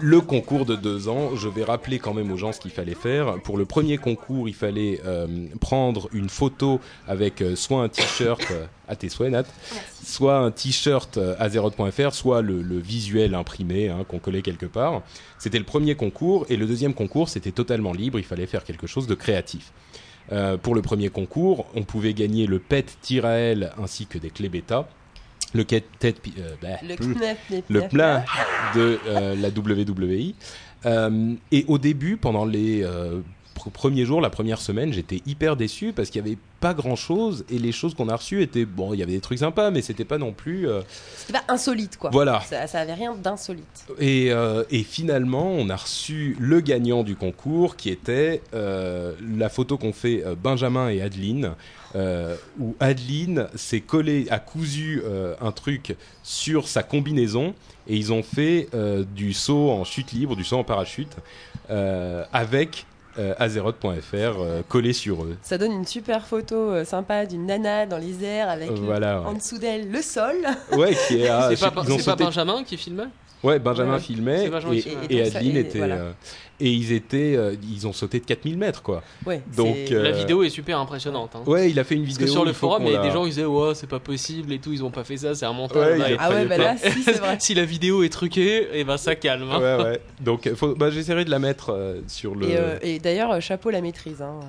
[0.00, 2.94] le concours de deux ans, je vais rappeler quand même aux gens ce qu'il fallait
[2.94, 3.40] faire.
[3.42, 8.42] Pour le premier concours, il fallait euh, prendre une photo avec euh, soit un t-shirt
[8.50, 9.44] euh, à tes souhaits, Nat,
[10.04, 15.02] soit un t-shirt euh, Azeroth.fr, soit le, le visuel imprimé hein, qu'on collait quelque part.
[15.38, 18.18] C'était le premier concours et le deuxième concours, c'était totalement libre.
[18.18, 19.72] Il fallait faire quelque chose de créatif.
[20.32, 24.88] Euh, pour le premier concours, on pouvait gagner le PET-L ainsi que des clés bêta.
[25.52, 28.24] Le quête tête, euh, bah, Le plus- knef, knef, le knef, plein
[28.76, 30.34] de euh, la WWE.
[30.86, 33.20] Euh, et au début, pendant les euh,
[33.60, 36.96] pr- premier jour, la première semaine, j'étais hyper déçu parce qu'il y avait pas grand
[36.96, 39.70] chose et les choses qu'on a reçues étaient bon, il y avait des trucs sympas,
[39.70, 40.68] mais c'était pas non plus.
[40.68, 40.82] euh,
[41.16, 42.10] C'était pas insolite, quoi.
[42.10, 42.40] Voilà.
[42.48, 43.86] Ça, ça avait rien d'insolite.
[43.98, 49.48] Et, euh, et finalement, on a reçu le gagnant du concours qui était euh, la
[49.48, 51.52] photo qu'ont fait euh, Benjamin et Adeline.
[52.60, 55.02] où Adeline s'est collé, a cousu
[55.40, 57.52] un truc sur sa combinaison
[57.88, 58.68] et ils ont fait
[59.16, 61.16] du saut en chute libre, du saut en parachute
[62.32, 62.86] avec
[63.18, 65.36] euh, Azeroth.fr euh, collé sur eux.
[65.42, 69.26] Ça donne une super photo euh, sympa d'une nana dans les airs avec Voilà, ouais.
[69.26, 70.36] en dessous d'elle le sol.
[70.72, 72.76] Ouais, qui est à- c'est je sais pas, qu'ils ont c'est pas sauté- Benjamin qui
[72.76, 73.08] filmait
[73.42, 74.00] Ouais, Benjamin Ouais.
[74.00, 74.78] filmait et,
[75.08, 75.94] et Et Adeline et était voilà.
[75.96, 76.12] euh,
[76.62, 79.02] et ils étaient euh, ils ont sauté de 4000 mètres quoi.
[79.24, 81.34] Ouais, Donc, euh, La vidéo est super impressionnante.
[81.34, 81.42] hein.
[81.46, 83.10] Ouais, il a fait une Parce vidéo que sur le forum, il y a des
[83.10, 85.46] gens qui disaient Ouais, c'est pas possible et tout, ils ont pas fait ça, c'est
[85.46, 85.98] un montage.
[85.98, 87.36] Ouais, Ah ouais, bah là, si, c'est vrai.
[87.40, 89.48] si la vidéo est truquée, et ben ça calme.
[89.50, 89.58] hein.
[89.78, 90.00] Ouais, ouais.
[90.20, 90.74] Donc, faut...
[90.74, 92.50] bah, j'essaierai de la mettre euh, sur le.
[92.50, 94.20] Et, euh, et d'ailleurs, chapeau la maîtrise.
[94.20, 94.40] Hein.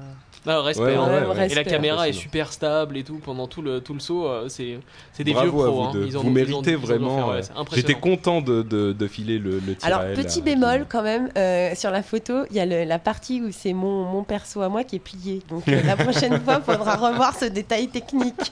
[0.46, 0.84] Respect.
[0.84, 1.08] Ouais, hein.
[1.08, 1.52] ouais, Ouais, ouais.
[1.52, 4.26] Et la caméra est super stable et tout pendant tout le, tout le saut.
[4.28, 4.80] euh, C'est
[5.14, 5.72] c'est des Bravo vieux pros.
[5.72, 5.92] vous hein.
[6.08, 7.18] Ils en vous ont- ils méritez ont- ils ont vraiment.
[7.32, 7.64] fait, ouais, euh.
[7.76, 11.76] J'étais content de, de, de filer le, le tir Alors, petit bémol quand même, euh,
[11.76, 14.70] sur la photo, il y a le- la partie où c'est mon, mon perso à
[14.70, 15.42] moi qui est plié.
[15.50, 18.52] Donc euh, la prochaine fois, il faudra revoir ce détail technique.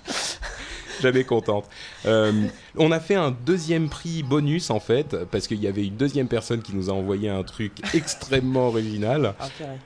[1.01, 1.65] Jamais contente.
[2.05, 2.31] Euh,
[2.77, 6.27] on a fait un deuxième prix bonus en fait, parce qu'il y avait une deuxième
[6.27, 9.33] personne qui nous a envoyé un truc extrêmement original.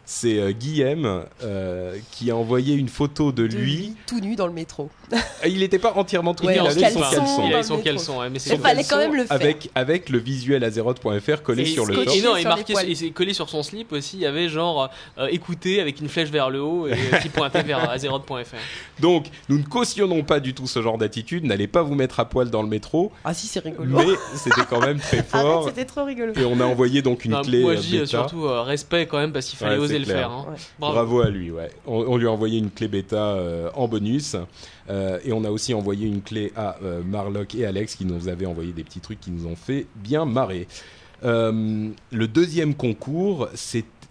[0.05, 3.95] C'est euh, Guillaume euh, qui a envoyé une photo de De lui.
[4.07, 4.89] tout nu dans le métro.
[5.11, 7.43] Ah, Il n'était pas entièrement tout Ouais, nu, il avait son caleçon.
[7.45, 7.83] Il dans avait son le métro.
[7.83, 9.31] caleçon, mais c'est fallait quand même le faire.
[9.35, 12.07] Avec, avec le visuel azeroth.fr collé Et sur le top.
[12.13, 12.89] Et non, poils.
[12.89, 14.17] il s'est collé sur son slip aussi.
[14.17, 17.63] Il y avait genre euh, écouter avec une flèche vers le haut et qui pointait
[17.63, 18.55] vers azeroth.fr.
[18.99, 21.45] Donc, nous ne cautionnons pas du tout ce genre d'attitude.
[21.45, 23.11] N'allez pas vous mettre à poil dans le métro.
[23.23, 23.97] Ah si, c'est rigolo.
[23.97, 25.65] Mais c'était quand même très Arrête, fort.
[25.67, 26.33] c'était trop rigolo.
[26.35, 28.05] Et on a envoyé donc une Non, clé moi, euh, je dis bêta.
[28.07, 30.17] surtout euh, respect quand même parce qu'il fallait Ouais, oser le clair.
[30.17, 30.31] faire.
[30.31, 30.45] hein.
[30.49, 30.55] Ouais.
[30.79, 30.93] Bravo.
[30.95, 31.69] Bravo à lui, ouais.
[31.85, 34.35] On, on lui a envoyé une clé bêta euh, en bonus.
[34.89, 38.27] Euh, et on a aussi envoyé une clé à euh, Marlock et Alex qui nous
[38.27, 40.67] avaient envoyé des petits trucs qui nous ont fait bien marrer.
[41.23, 43.47] Euh, le deuxième concours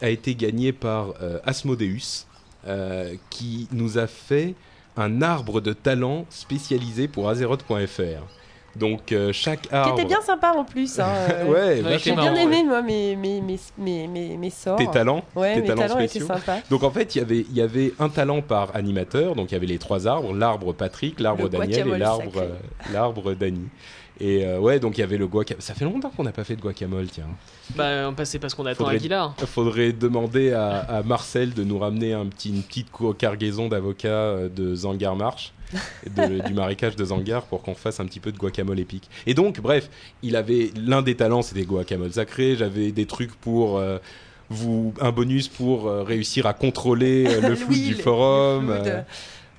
[0.00, 2.26] a été gagné par euh, Asmodeus
[2.66, 4.54] euh, qui nous a fait
[4.96, 8.26] un arbre de talent spécialisé pour Azeroth.fr.
[8.76, 9.98] Donc euh, chaque Qui arbre...
[9.98, 10.98] était bien sympa en plus.
[10.98, 13.42] Hein, euh, Ouais, Ouais, vachement J'ai bien aimé moi mes, mes,
[13.78, 14.76] mes, mes, sorts.
[14.76, 15.24] tes talents.
[15.36, 16.60] Ouais, tes mes talents talents étaient sympas.
[16.70, 19.54] Donc en fait, il y avait il y avait un talent par animateur, donc il
[19.54, 22.48] y avait les trois arbres, l'arbre Patrick, l'arbre Daniel et euh,
[22.92, 23.68] l'arbre Dany.
[24.24, 25.60] Et euh, ouais, donc il y avait le guacamole.
[25.60, 27.26] Ça fait longtemps qu'on n'a pas fait de guacamole, tiens.
[27.74, 29.34] Bah, on passait parce qu'on attend Faudrait- Aguilar.
[29.46, 32.86] Faudrait demander à, à Marcel de nous ramener un petit, une petite
[33.18, 35.52] cargaison d'avocats euh, de Zangar Marche,
[36.06, 39.10] de- du marécage de Zangar, pour qu'on fasse un petit peu de guacamole épique.
[39.26, 39.90] Et donc, bref,
[40.22, 42.54] il avait l'un des talents, c'était guacamole sacré.
[42.54, 43.98] J'avais des trucs pour euh,
[44.50, 48.72] vous, un bonus pour euh, réussir à contrôler le flou du forum.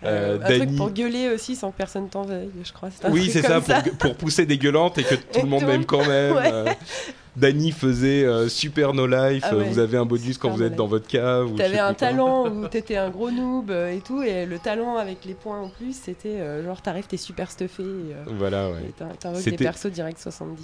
[0.06, 2.89] Euh, Euh, un truc pour gueuler aussi sans que personne t'en veuille, je crois.
[3.10, 6.06] oui, c'est ça pour, pour pousser des gueulantes et que tout le monde m'aime quand
[6.06, 6.34] même.
[6.36, 6.51] Ouais.
[6.51, 6.66] euh.
[7.36, 9.43] Dany faisait euh, Super No Life.
[9.47, 11.56] Ah ouais, Vous avez un bonus quand vous êtes dans votre cave.
[11.56, 15.34] T'avais un talent où t'étais un gros noob et tout, et le talent avec les
[15.34, 18.93] points en plus, c'était genre t'arrives, t'es super stuffé, et, Voilà, ouais.
[19.20, 20.64] t'invoques des persos direct 70.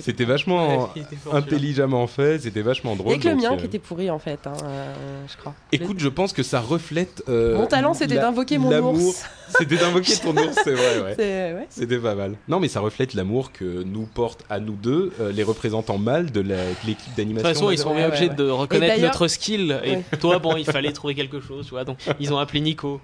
[0.00, 3.14] C'était vachement Ouais, intelligemment fait, c'était vachement drôle.
[3.14, 5.54] Et que le mien euh, qui était pourri en fait, hein, euh, je crois.
[5.72, 7.22] Écoute, je pense que ça reflète.
[7.28, 8.94] euh, Mon talent, c'était la- d'invoquer mon l'amour.
[8.94, 9.24] ours.
[9.58, 11.14] C'était d'invoquer ton ours, c'est vrai, ouais.
[11.16, 11.66] C'est- ouais.
[11.70, 12.34] C'était pas mal.
[12.48, 16.30] Non, mais ça reflète l'amour que nous portent à nous deux euh, les représentants mâles
[16.32, 17.48] de la- de l'équipe De d'animation.
[17.48, 18.34] toute façon, ils sont bien ouais, obligés ouais.
[18.34, 19.80] de reconnaître notre skill.
[19.84, 20.04] Et Ouais.
[20.20, 21.84] toi, bon, il fallait trouver quelque chose, tu vois.
[21.84, 23.00] Donc, ils ont appelé Nico.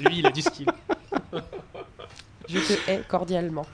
[0.00, 0.66] Lui, il a du skill.
[2.48, 3.64] Je te hais cordialement.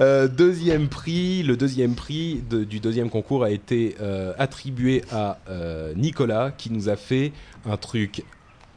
[0.00, 5.92] Euh, deuxième prix, le deuxième prix du deuxième concours a été euh, attribué à euh,
[5.94, 7.32] Nicolas qui nous a fait
[7.66, 8.24] un truc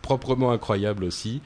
[0.01, 1.41] proprement incroyable aussi.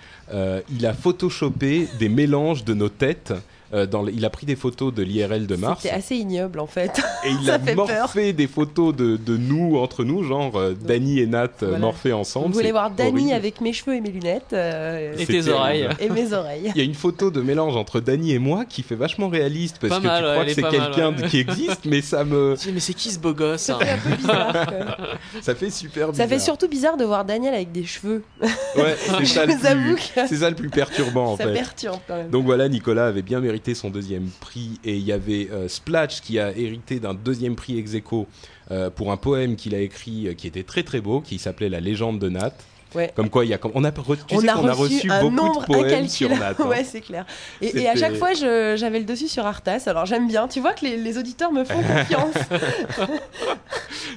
[0.69, 3.33] Il a photoshopé des mélanges de nos têtes.
[3.73, 6.59] Euh, dans le- il a pris des photos de l'IRL de Mars C'était assez ignoble
[6.59, 6.99] en fait.
[7.25, 10.73] et il ça a fait morphé des photos de, de nous entre nous, genre euh,
[10.73, 11.77] Dany et Nat euh, Voilà.
[11.79, 12.47] morphés ensemble.
[12.47, 15.87] Vous voulez voir Dany avec mes cheveux et mes lunettes euh, Et tes oreilles.
[15.99, 16.71] et mes oreilles.
[16.73, 19.77] Il y a une photo de mélange entre Dany et moi qui fait vachement réaliste
[19.79, 21.27] parce Pas que mal, tu crois que est c'est quelqu'un ouais.
[21.29, 23.97] qui existe, mais ça me, mais c'est qui ce beau gosse Ça hein fait un
[23.97, 24.67] peu bizarre.
[25.41, 26.27] ça fait super Ça bizarre.
[26.27, 28.23] fait surtout bizarre de voir Daniel avec des cheveux.
[28.41, 29.53] Ouais, c'est ça, le
[29.83, 31.53] plus, que c'est ça le plus perturbant en ça fait.
[31.53, 32.29] perturbe quand même.
[32.29, 36.21] Donc voilà, Nicolas avait bien mérité son deuxième prix et il y avait euh, Splatch
[36.21, 38.27] qui a hérité d'un deuxième prix ex aequo,
[38.71, 41.69] euh, pour un poème qu'il a écrit euh, qui était très très beau, qui s'appelait
[41.69, 42.53] La légende de Nat.
[42.95, 43.11] Ouais.
[43.15, 45.11] Comme quoi, il y a comme on a re- tu on sais a reçu, reçu
[45.11, 46.29] un beaucoup nombre de poèmes sur
[46.67, 47.25] ouais, c'est clair.
[47.61, 49.83] Et, et à chaque fois, j'avais le dessus sur Arthas.
[49.87, 50.47] Alors j'aime bien.
[50.47, 52.33] Tu vois que les, les auditeurs me font confiance.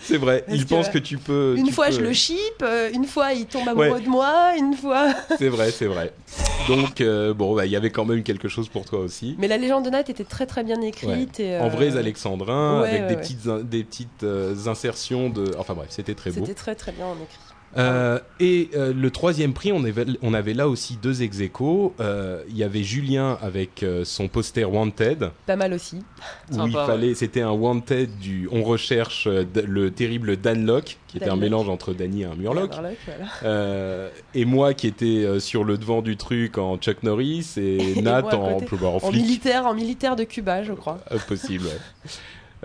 [0.02, 0.44] C'est vrai.
[0.46, 1.54] Parce Ils que pensent que tu peux.
[1.56, 2.36] une tu fois, peux- je le ship.
[2.62, 4.00] euh, une fois, il tombe amoureux Ouais.
[4.00, 4.52] de moi.
[4.56, 5.08] Une fois.
[5.38, 6.12] C'est vrai, c'est vrai.
[6.68, 9.34] Donc euh, bon, bah, il y avait quand même quelque chose pour toi aussi.
[9.38, 11.40] Mais la légende de Nat était très très bien écrite.
[11.40, 13.20] Et, En euh, vrais alexandrins, ouais, avec ouais, des ouais.
[13.20, 15.50] petites, des petites euh, insertions de.
[15.58, 16.40] Enfin bref, c'était très beau.
[16.40, 17.38] C'était très très bien écrit.
[17.78, 21.38] Euh, et euh, le troisième prix, on avait, on avait là aussi deux ex.
[22.00, 26.02] Euh, Il y avait Julien avec euh, son poster Wanted, Pas mal aussi.
[26.50, 26.86] où Sympa, il ouais.
[26.86, 31.30] fallait, c'était un Wanted du, on recherche euh, le terrible Dan Locke, qui était un
[31.30, 31.40] Locke.
[31.40, 32.72] mélange entre Danny et un Murloc.
[32.74, 32.90] Voilà.
[33.44, 37.76] Euh, et moi qui étais euh, sur le devant du truc en Chuck Norris et
[37.98, 38.84] Et Nat moi en, côté.
[38.84, 39.22] en, En flic.
[39.22, 40.98] militaire, en militaire de Cuba, je crois.
[41.10, 42.10] Impossible, ouais.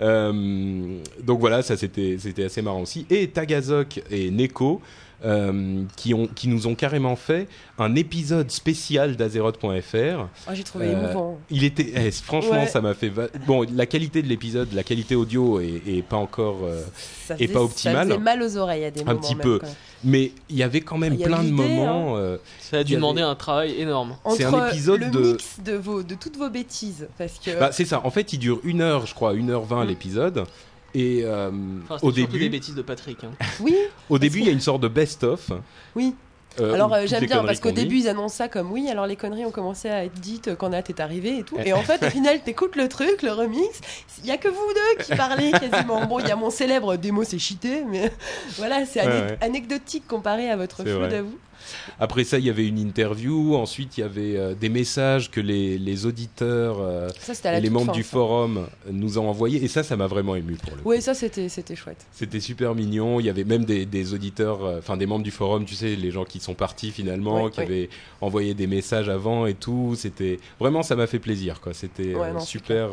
[0.00, 3.06] Euh, donc voilà, ça c'était c'était assez marrant aussi.
[3.10, 4.80] Et Tagazok et Neko
[5.24, 7.48] euh, qui ont qui nous ont carrément fait
[7.78, 10.26] un épisode spécial d'Azeroth.fr.
[10.48, 11.38] Oh, J'ai trouvé Euh, émouvant.
[11.50, 12.66] Il était eh, franchement Ouais.
[12.66, 16.16] ça m'a fait va- bon la qualité de l'épisode, la qualité audio est, est pas
[16.16, 16.82] encore euh,
[17.26, 18.06] Ça faisait- pas optimal.
[18.08, 19.20] Ça faisait mal aux oreilles à des Un moments.
[19.20, 19.60] petit même, peu.
[20.04, 22.78] mais il y avait quand même Il y a plein de l'idée, moments euh, Ça
[22.78, 24.16] a dû avait- demander un travail énorme.
[24.36, 27.08] C'est un épisode le de- mix de, vos, de toutes vos bêtises.
[27.18, 27.58] Parce que.
[27.58, 28.00] bah, c'est ça.
[28.04, 29.88] En fait, il dure une heure, je crois, une heure vingt Mm.
[29.88, 30.44] l'épisode.
[31.00, 31.50] Et euh,
[31.84, 33.22] Enfin, au surtout des début, bêtises de Patrick.
[33.24, 33.30] hein.
[33.60, 33.76] oui,
[34.10, 35.50] au début, il y a une sorte de best-of.
[35.94, 36.14] oui.
[36.60, 37.82] euh, alors euh, j'aime bien conneries parce qu'au dit.
[37.82, 40.70] début ils annoncent ça comme oui, alors les conneries ont commencé à être dites quand
[40.70, 41.56] Nat est arrivé et tout.
[41.62, 41.68] Eh.
[41.68, 43.80] Et en fait, au final, t'écoutes le truc, le remix,
[44.24, 44.56] il y a que vous
[44.96, 46.04] deux qui parlez quasiment.
[46.06, 48.10] Bon, il y a mon célèbre démo, c'est cheaté, mais
[48.56, 49.38] voilà, c'est Ouais, ane- ouais.
[49.40, 51.38] anecdotique comparé à votre flou d'avoue.
[52.00, 53.56] Après ça, il y avait une interview.
[53.56, 57.70] Ensuite, il y avait euh, des messages que les, les auditeurs euh, Ça, et les
[57.70, 59.62] membres du forum nous ont envoyé.
[59.64, 60.88] Et ça, ça m'a vraiment ému pour le coup.
[60.90, 62.06] Oui, ça c'était c'était chouette.
[62.12, 63.20] C'était super mignon.
[63.20, 65.96] Il y avait même des, des auditeurs, euh, enfin des membres du forum, tu sais,
[65.96, 67.88] les gens qui sont partis finalement, qui avaient
[68.20, 69.94] envoyé des messages avant et tout.
[69.96, 71.74] C'était vraiment, ça m'a fait plaisir, quoi.
[71.74, 72.90] C'était Ouais, non, c'est super,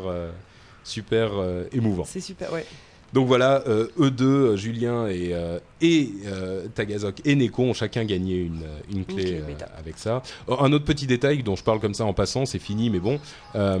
[0.84, 1.30] super
[1.72, 2.04] émouvant.
[2.04, 2.64] C'est super, ouais.
[3.12, 7.72] Donc voilà, euh, eux deux, euh, Julien et, euh, et euh, Tagazok et Neko ont
[7.72, 9.40] chacun gagné une, une clé
[9.78, 10.22] avec ça.
[10.48, 12.98] Oh, un autre petit détail dont je parle comme ça en passant, c'est fini, mais
[12.98, 13.20] bon,
[13.54, 13.78] euh,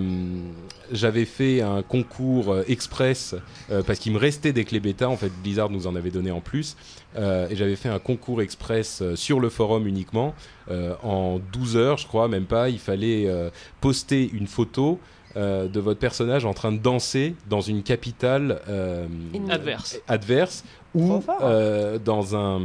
[0.92, 3.34] j'avais fait un concours express
[3.70, 5.08] euh, parce qu'il me restait des clés bêta.
[5.08, 6.76] En fait, Blizzard nous en avait donné en plus.
[7.16, 10.34] Euh, et j'avais fait un concours express euh, sur le forum uniquement.
[10.70, 12.68] Euh, en 12 heures, je crois, même pas.
[12.68, 13.50] Il fallait euh,
[13.80, 14.98] poster une photo
[15.36, 19.06] euh, de votre personnage en train de danser dans une capitale euh,
[19.50, 20.00] Adverse.
[20.08, 20.64] adverse
[20.94, 22.60] ou euh, dans un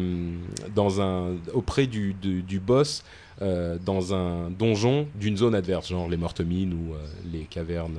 [0.74, 3.04] dans un auprès du, du, du boss
[3.41, 6.97] euh, dans un donjon d'une zone adverse genre les mortes mines ou euh,
[7.32, 7.97] les cavernes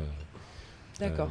[0.99, 1.29] D'accord.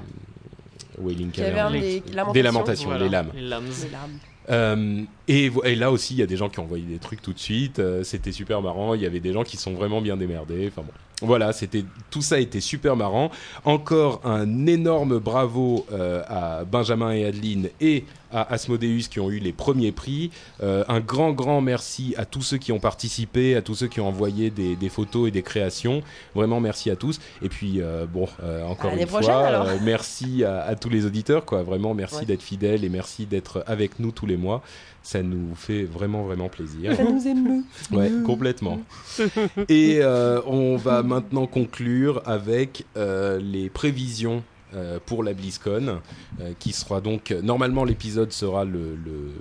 [0.99, 2.33] euh, Wailing Cavern des lamentations.
[2.33, 3.65] des lamentations Voilà, les lames Les lames.
[3.65, 4.30] Les.
[4.49, 7.33] Euh, et, là aussi, il y a des gens qui ont envoyé des trucs tout
[7.33, 7.79] de suite.
[7.79, 8.93] euh, c'était super marrant.
[8.95, 10.67] Il y avait des gens qui sont vraiment bien démerdés.
[10.67, 13.31] Enfin bon, voilà, c'était tout ça était super marrant.
[13.65, 19.39] Encore un énorme bravo euh, à Benjamin et Adeline et à Asmodeus qui ont eu
[19.39, 20.31] les premiers prix.
[20.63, 23.99] Euh, un grand grand merci à tous ceux qui ont participé, à tous ceux qui
[23.99, 26.01] ont envoyé des, des photos et des créations.
[26.33, 27.19] Vraiment merci à tous.
[27.41, 31.05] Et puis euh, bon, euh, encore À une fois, euh, merci à, à tous les
[31.05, 31.43] auditeurs.
[31.45, 32.25] Quoi, vraiment merci Ouais.
[32.25, 34.61] d'être fidèles et merci d'être avec nous tous les mois.
[35.03, 36.95] Ça nous fait vraiment vraiment plaisir.
[36.95, 37.63] Ça nous émeut.
[37.91, 38.79] Ouais, complètement.
[39.69, 44.43] Et euh, on va maintenant conclure avec euh, les prévisions
[44.73, 45.99] euh, pour la BlizzCon,
[46.39, 49.31] euh, qui sera donc normalement l'épisode sera le, le-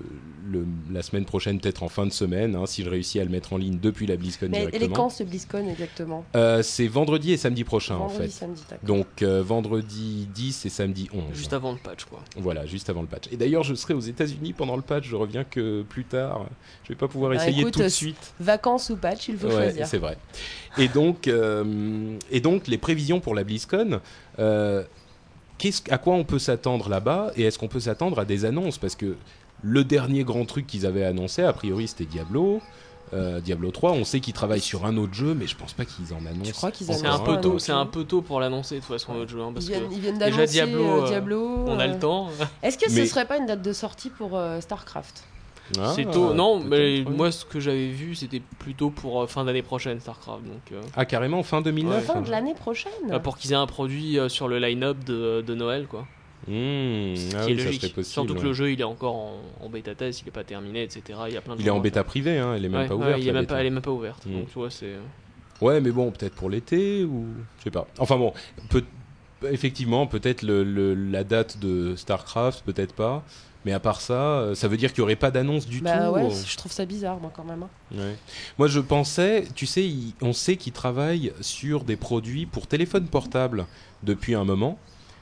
[0.51, 3.31] le- la semaine prochaine, peut-être en fin de semaine, hein, si je réussis à le
[3.31, 4.97] mettre en ligne depuis la BlizzCon Mais elle est directement.
[4.97, 6.24] quand ce BlizzCon exactement?
[6.35, 8.31] Euh, C'est vendredi et samedi prochain en Vendredi, fait.
[8.31, 8.62] samedi.
[8.83, 11.22] Donc euh, vendredi 10 et samedi 11.
[11.35, 12.18] Juste avant le patch, quoi.
[12.37, 13.24] Voilà, juste avant le patch.
[13.31, 15.07] Et d'ailleurs, je serai aux États-Unis pendant le patch.
[15.07, 16.47] Je reviens que plus tard.
[16.83, 18.35] Je vais pas pouvoir Bah, essayer écoute, tout de suite.
[18.41, 19.87] Vacances ou patch, il faut Ouais, choisir.
[19.87, 20.18] c'est vrai.
[20.78, 24.01] Et donc, euh, et donc, les prévisions pour la BlizzCon.
[25.61, 28.79] Qu'est-ce- à quoi on peut s'attendre là-bas Et est-ce qu'on peut s'attendre à des annonces?
[28.79, 29.17] Parce que
[29.63, 32.61] le dernier grand truc qu'ils avaient annoncé, a priori, c'était Diablo.
[33.13, 35.85] euh, Diablo 3, on sait qu'ils travaillent sur un autre jeu, mais je pense pas
[35.85, 36.45] qu'ils en annoncent.
[36.45, 38.77] Je crois qu'ils C'est annoncent un peu un tôt, c'est un peu tôt pour l'annoncer
[38.77, 40.85] de toute façon notre jeu, hein, Ils parce viennent, que ils viennent déjà d'annoncer Diablo,
[40.85, 42.29] euh, euh, Diablo, on a le temps.
[42.63, 45.25] Est-ce que Mais- ce serait pas une date de sortie pour euh, StarCraft?
[45.79, 46.35] Ah, c'est tôt.
[46.35, 50.43] Non, mais moi ce que j'avais vu c'était plutôt pour euh, fin d'année prochaine Starcraft,
[50.45, 53.66] donc euh, Ah, carrément, fin 2009 Fin de l'année prochaine euh, pour qu'ils aient un
[53.66, 56.07] produit euh, sur le line-up de, de Noël, quoi.
[56.49, 57.81] Mmh, Ce ah qui est oui, ça logique.
[57.83, 58.05] serait possible.
[58.05, 58.45] Surtout que ouais.
[58.47, 61.03] le jeu il est encore en, en bêta test, il est pas terminé, etc.
[61.29, 62.05] Il y a plein de Il est en à bêta faire.
[62.07, 63.18] privée, hein, elle est même Ouais, pas ouais, ouverte.
[63.21, 63.55] il est la même bêta.
[63.55, 64.25] pas, elle est même pas ouverte.
[64.27, 64.33] Mm.
[64.33, 64.95] Donc tu vois, c'est.
[65.61, 67.27] Ouais, mais bon, peut-être pour l'été ou
[67.59, 67.87] je sais pas.
[67.99, 68.33] Enfin bon,
[68.71, 68.83] peut-
[69.51, 73.23] effectivement, peut-être le, le- la date de Starcraft, peut-être pas.
[73.67, 76.07] Mais à part ça, euh, ça veut dire qu'il n'y aurait pas d'annonce du Bah
[76.09, 76.15] tout.
[76.15, 76.45] ouais, euh.
[76.47, 77.63] je trouve ça bizarre, moi, quand même.
[77.65, 77.69] hein.
[77.95, 78.17] Ouais.
[78.59, 83.07] Moi, je pensais, tu sais, il- on sait qu'ils travaillent sur des produits pour téléphone
[83.07, 83.67] portable
[84.03, 84.79] depuis un moment.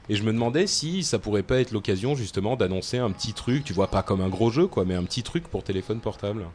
[0.07, 3.63] Et je me demandais si ça pourrait pas être l'occasion justement d'annoncer un petit truc,
[3.65, 6.45] tu vois, pas comme un gros jeu quoi, mais un petit truc pour téléphone portable.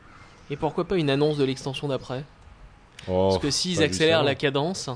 [0.51, 2.25] Et pourquoi pas une annonce de l'extension d'après?
[3.07, 4.89] Oh, Parce que s'ils accélèrent la cadence,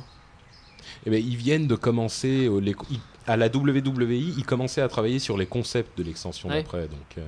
[1.06, 2.98] Eh ben, ils viennent de commencer euh, les- ils-
[3.28, 6.62] à la WWE, ils commençaient à travailler sur les concepts de l'extension Ouais.
[6.62, 7.18] d'après, donc.
[7.18, 7.22] euh,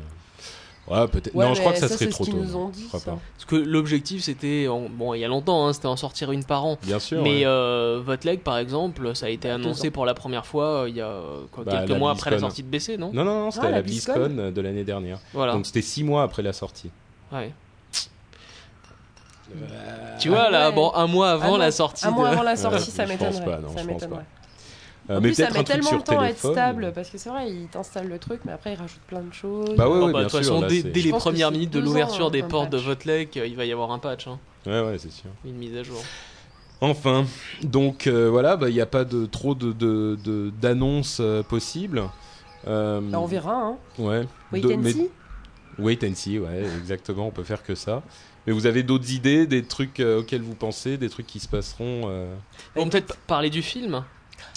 [0.89, 1.35] ouais, peut-être.
[1.35, 2.33] Ouais, non, je crois que ça, ça, serait trop tôt.
[2.33, 3.11] nous ont non, dit, je crois ça.
[3.13, 3.19] pas.
[3.37, 6.43] parce que l'objectif c'était, en- bon il y a longtemps, hein, c'était en sortir une
[6.45, 6.79] par an.
[6.83, 7.23] Bien sûr.
[7.23, 7.47] Mais ouais.
[7.47, 10.89] euh, votre leg par exemple, ça a été Bah, annoncé pour la première fois euh,
[10.89, 11.21] il y a
[11.53, 13.11] quoi, Bah, quelques mois après la sortie de BC, non?
[13.13, 14.15] Non, non, non, c'était Ah, à la BlizzCon.
[14.15, 15.19] BlizzCon de l'année dernière.
[15.35, 15.53] Voilà.
[15.53, 16.91] Donc c'était six mois après la sortie.
[17.33, 17.53] Ouais.
[19.53, 20.75] Euh, Tu vois là, ouais.
[20.75, 22.07] bon un mois avant Ah la sortie.
[22.07, 23.45] Un mois avant la sortie, ça je pense m'étonnerait.
[23.45, 24.03] pas, non, ça je pense.
[25.11, 27.31] Euh, En mais plus, ça met tellement de temps à être stable parce que c'est
[27.31, 29.75] vrai, ils t'installent le truc, mais après ils rajoutent plein de choses.
[29.77, 30.39] Bah ouais, ouais, bah, bien de toute sûr.
[30.55, 33.57] façon, là, dès, les premières minutes de l'ouverture ans, des portes de votre leg, il
[33.57, 35.31] va y avoir un patch, hein, Ouais, ouais, c'est sûr.
[35.45, 36.01] une mise à jour.
[36.81, 37.27] Enfin,
[37.63, 41.43] donc euh, voilà, bah, il n'y a pas de trop de de- de- d'annonces euh,
[41.43, 42.05] possibles.
[42.69, 43.77] Euh, Bah, on verra, hein.
[43.99, 44.27] Ouais.
[44.53, 45.11] Wait De- and mais- see.
[45.79, 47.27] Wait and see, ouais, exactement.
[47.27, 48.03] On peut faire que ça.
[48.47, 51.49] Mais vous avez d'autres idées, des trucs euh, auxquels vous pensez, des trucs qui se
[51.49, 52.33] passeront euh
[52.77, 54.05] On peut peut-être parler du film.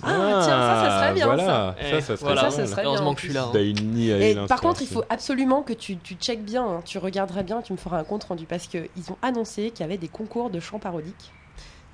[0.03, 0.09] Ah,
[0.43, 1.47] tiens, ça, ça serait bien, Voilà, ça.
[1.47, 2.41] ça, Eh, ça serait voilà.
[2.43, 3.36] pas Ça, serait bien, Heureusement en que je suis plus.
[3.36, 3.43] là.
[3.45, 3.49] hein.
[3.53, 4.47] T'as une nid à Et l'inspiration.
[4.47, 7.71] par contre, il faut absolument que tu, tu checkes bien, hein, tu regarderas bien, tu
[7.73, 10.59] me feras un compte rendu parce qu'ils ont annoncé qu'il y avait des concours de
[10.59, 11.31] chants parodiques.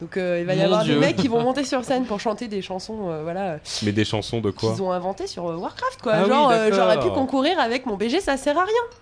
[0.01, 0.93] Donc euh, il va y Mon avoir Dieu.
[0.93, 4.05] des mecs qui vont monter sur scène pour chanter des chansons euh, voilà, Mais des
[4.05, 4.71] chansons de quoi?
[4.71, 6.01] qu'ils ont inventées sur euh, Warcraft.
[6.01, 6.13] Quoi.
[6.15, 8.98] Ah oui, Genre, euh, j'aurais pu concourir avec mon BG, ça sert à rien.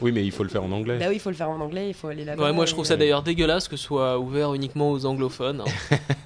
[0.00, 0.98] Oui, mais il faut le faire en anglais.
[0.98, 2.42] Bah oui, il faut le faire en anglais, il faut aller là-bas.
[2.42, 5.62] Ouais, moi je trouve ça d'ailleurs dégueulasse que ce soit ouvert uniquement aux anglophones.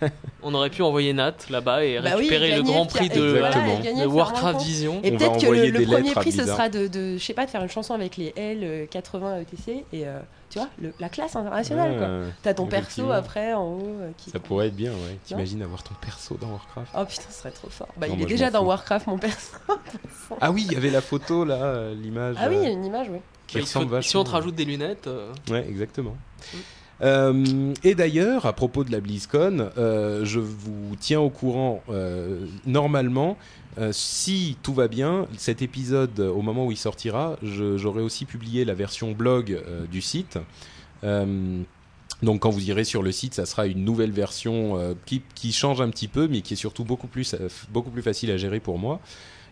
[0.02, 0.08] hein.
[0.42, 3.20] On aurait pu envoyer Nat là-bas et Bah oui, récupérer le gagner, grand prix de,
[3.20, 3.78] voilà, Exactement.
[3.80, 4.60] et gagner, de faire Warcraft.
[4.62, 5.00] Vision.
[5.02, 6.56] Et On va peut-être que envoyer le, des premier lettres à prix, ce Blizzard.
[6.56, 9.40] sera de, de, je sais pas, de faire une chanson avec les L euh, 80
[9.40, 10.18] ETC et euh,
[10.58, 11.96] tu vois, le- la classe internationale.
[11.98, 12.08] quoi.
[12.42, 13.82] T'as ton perso après en haut.
[14.00, 14.30] euh, qui...
[14.30, 15.18] Ça pourrait être bien, ouais.
[15.24, 17.88] T'imagines avoir ton perso dans Warcraft Oh putain, ce serait trop fort.
[17.96, 18.66] Bah, Non, il est déjà dans fous.
[18.68, 19.56] Warcraft, mon perso.
[20.40, 22.36] Ah oui, il y avait la photo là, euh, l'image.
[22.38, 23.18] ah oui, il y a euh, une image, oui.
[23.46, 26.16] qui ressemble si on te rajoute des lunettes, euh, Ouais, exactement.
[27.00, 31.82] Euh, et d'ailleurs, à propos de la BlizzCon, euh, je vous tiens au courant.
[31.90, 33.36] euh, normalement,
[33.78, 38.64] euh, si tout va bien, cet épisode, au moment où il sortira, j'aurai aussi publié
[38.64, 40.38] la version blog euh, du site.
[41.04, 41.62] Euh,
[42.22, 45.88] donc quand vous irez sur le site, ça sera une nouvelle version qui, change un
[45.90, 47.24] petit peu, mais qui est surtout beaucoup plus
[48.02, 49.00] facile à gérer pour moi.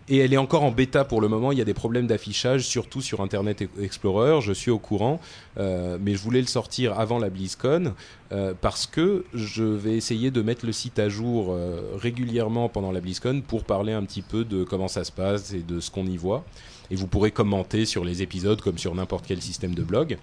[0.08, 1.50] Et elle est encore en bêta pour le moment.
[1.50, 4.40] Il y a des problèmes d'affichage, surtout sur Internet Explorer.
[4.40, 5.20] Je suis au courant,
[5.58, 7.92] euh, mais je voulais le sortir avant la BlizzCon
[8.30, 12.92] euh, parce que je vais essayer de mettre le site à jour euh, régulièrement pendant
[12.92, 15.90] la BlizzCon pour parler un petit peu de comment ça se passe et de ce
[15.90, 16.44] qu'on y voit.
[16.92, 20.18] Et vous pourrez commenter sur les épisodes comme sur n'importe quel système de blog.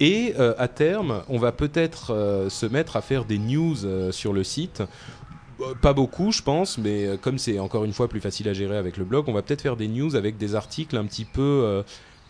[0.00, 3.76] Et à terme, on va peut-être se mettre à faire des news
[4.10, 4.82] sur le site.
[5.60, 8.52] Euh, Pas beaucoup, je pense, mais euh, comme c'est encore une fois plus facile à
[8.52, 11.24] gérer avec le blog, on va peut-être faire des news avec des articles un petit
[11.24, 11.82] peu euh,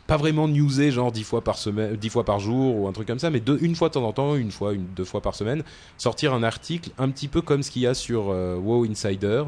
[0.07, 3.07] pas vraiment newsés, genre dix fois par semaine, dix fois par jour ou un truc
[3.07, 5.63] comme ça, mais une fois de temps en temps, une fois, deux fois par semaine,
[5.97, 9.45] sortir un article un petit peu comme ce qu'il y a sur euh, WoW Insider.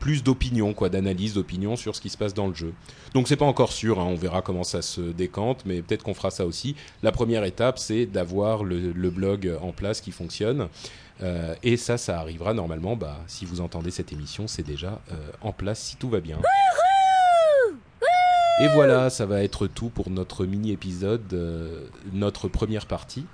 [0.00, 2.72] plus d'opinion, quoi, d'analyse, d'opinion sur ce qui se passe dans le jeu.
[3.14, 6.14] Donc c'est pas encore sûr, hein, on verra comment ça se décante, mais peut-être qu'on
[6.14, 6.74] fera ça aussi.
[7.04, 10.68] La première étape, c'est d'avoir le blog en place qui fonctionne.
[11.22, 12.96] Euh, et ça, ça arrivera normalement.
[12.96, 16.38] Bah, si vous entendez cette émission, c'est déjà euh, en place si tout va bien.
[18.58, 23.26] Et voilà, ça va être tout pour notre mini-épisode, euh, notre première partie.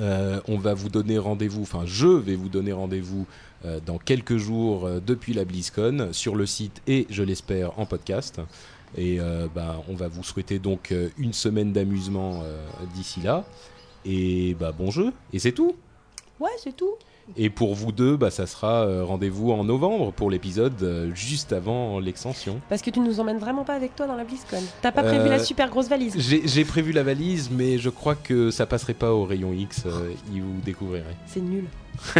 [0.00, 3.26] Euh, on va vous donner rendez-vous, enfin je vais vous donner rendez-vous
[3.64, 8.40] euh, dans quelques jours depuis la BlizzCon sur le site et je l'espère en podcast.
[8.96, 9.18] Et
[9.54, 12.42] bah, on va vous souhaiter donc une semaine d'amusement
[12.94, 13.44] d'ici là.
[14.06, 15.76] Et bah bon jeu, et c'est tout.
[16.40, 16.94] Ouais, c'est tout.
[17.36, 21.52] Et pour vous deux, bah, ça sera euh, rendez-vous en novembre pour l'épisode euh, juste
[21.52, 22.60] avant l'extension.
[22.70, 24.62] Parce que tu nous emmènes vraiment pas avec toi dans la BlizzCon.
[24.80, 26.14] T'as pas prévu Euh, la super grosse valise.
[26.18, 30.10] J'ai prévu la valise, mais je crois que ça passerait pas au rayon X, euh,
[30.32, 31.04] y vous découvrirez.
[31.26, 31.64] C'est nul.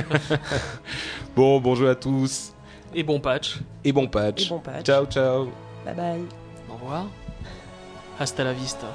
[1.37, 2.53] Bon, bonjour à tous,
[2.95, 3.61] et bon patch.
[3.85, 4.47] et bon patch.
[4.47, 4.85] Et bon patch.
[4.85, 5.45] Ciao, ciao.
[5.87, 6.21] Bye bye.
[6.69, 7.07] Au revoir.
[8.19, 8.87] Hasta la vista.